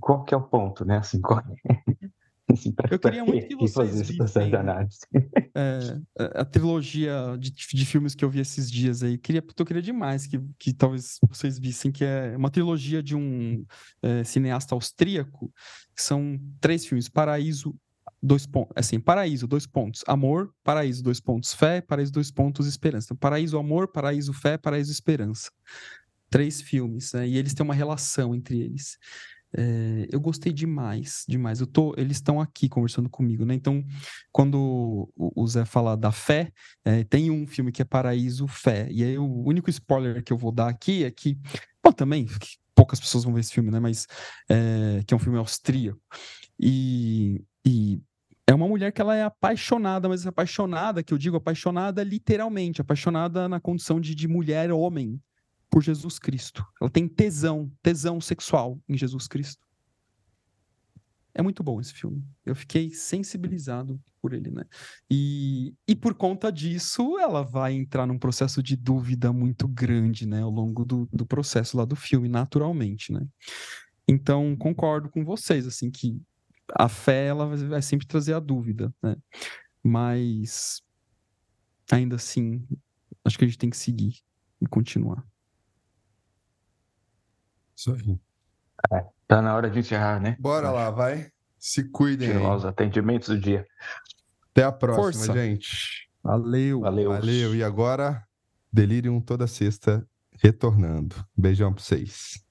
[0.00, 0.98] qual que é o ponto, né?
[0.98, 1.42] Assim, qual...
[2.50, 5.00] assim, pra, eu queria muito que vocês análise.
[5.54, 6.00] É,
[6.34, 10.26] a trilogia de, de, filmes que eu vi esses dias aí, queria, eu queria demais
[10.26, 13.62] que, que talvez vocês vissem que é uma trilogia de um
[14.00, 15.52] é, cineasta austríaco,
[15.94, 17.74] são três filmes, Paraíso,
[18.22, 23.06] dois pontos, assim, paraíso, dois pontos, amor, paraíso, dois pontos, fé, paraíso, dois pontos, esperança.
[23.06, 25.50] Então, paraíso, amor, paraíso, fé, paraíso, esperança.
[26.30, 27.28] Três filmes, né?
[27.28, 28.96] E eles têm uma relação entre eles.
[29.54, 31.60] É, eu gostei demais, demais.
[31.60, 33.54] Eu tô, eles estão aqui conversando comigo, né?
[33.54, 33.84] Então,
[34.30, 36.52] quando o Zé fala da fé,
[36.84, 38.88] é, tem um filme que é Paraíso Fé.
[38.90, 41.38] E aí, o único spoiler que eu vou dar aqui é que,
[41.84, 42.26] bom, também,
[42.74, 43.80] poucas pessoas vão ver esse filme, né?
[43.80, 44.06] Mas
[44.48, 46.00] é, que é um filme austríaco.
[46.58, 48.00] E, e
[48.46, 53.48] é uma mulher que ela é apaixonada, mas apaixonada, que eu digo apaixonada literalmente, apaixonada
[53.48, 55.20] na condição de, de mulher homem
[55.70, 56.66] por Jesus Cristo.
[56.80, 59.66] Ela tem tesão, tesão sexual em Jesus Cristo.
[61.34, 62.22] É muito bom esse filme.
[62.44, 64.64] Eu fiquei sensibilizado por ele, né?
[65.10, 70.42] E, e por conta disso, ela vai entrar num processo de dúvida muito grande, né?
[70.42, 73.26] Ao longo do, do processo lá do filme, naturalmente, né?
[74.06, 76.20] Então, concordo com vocês, assim, que
[76.74, 79.16] a fé ela vai sempre trazer a dúvida, né?
[79.82, 80.82] Mas
[81.90, 82.66] ainda assim,
[83.24, 84.22] acho que a gente tem que seguir
[84.60, 85.26] e continuar.
[87.76, 88.20] Isso aí.
[88.92, 90.36] É, tá na hora de encerrar, né?
[90.38, 91.30] Bora lá, vai.
[91.58, 92.32] Se cuidem.
[92.32, 93.66] Tirar os atendimentos do dia.
[94.50, 95.32] Até a próxima, Força.
[95.32, 96.08] gente.
[96.22, 96.80] Valeu.
[96.80, 97.10] Valeu.
[97.10, 97.54] Valeu.
[97.54, 98.22] E agora,
[98.72, 101.16] Delirium toda sexta retornando.
[101.36, 102.44] Beijão pra vocês.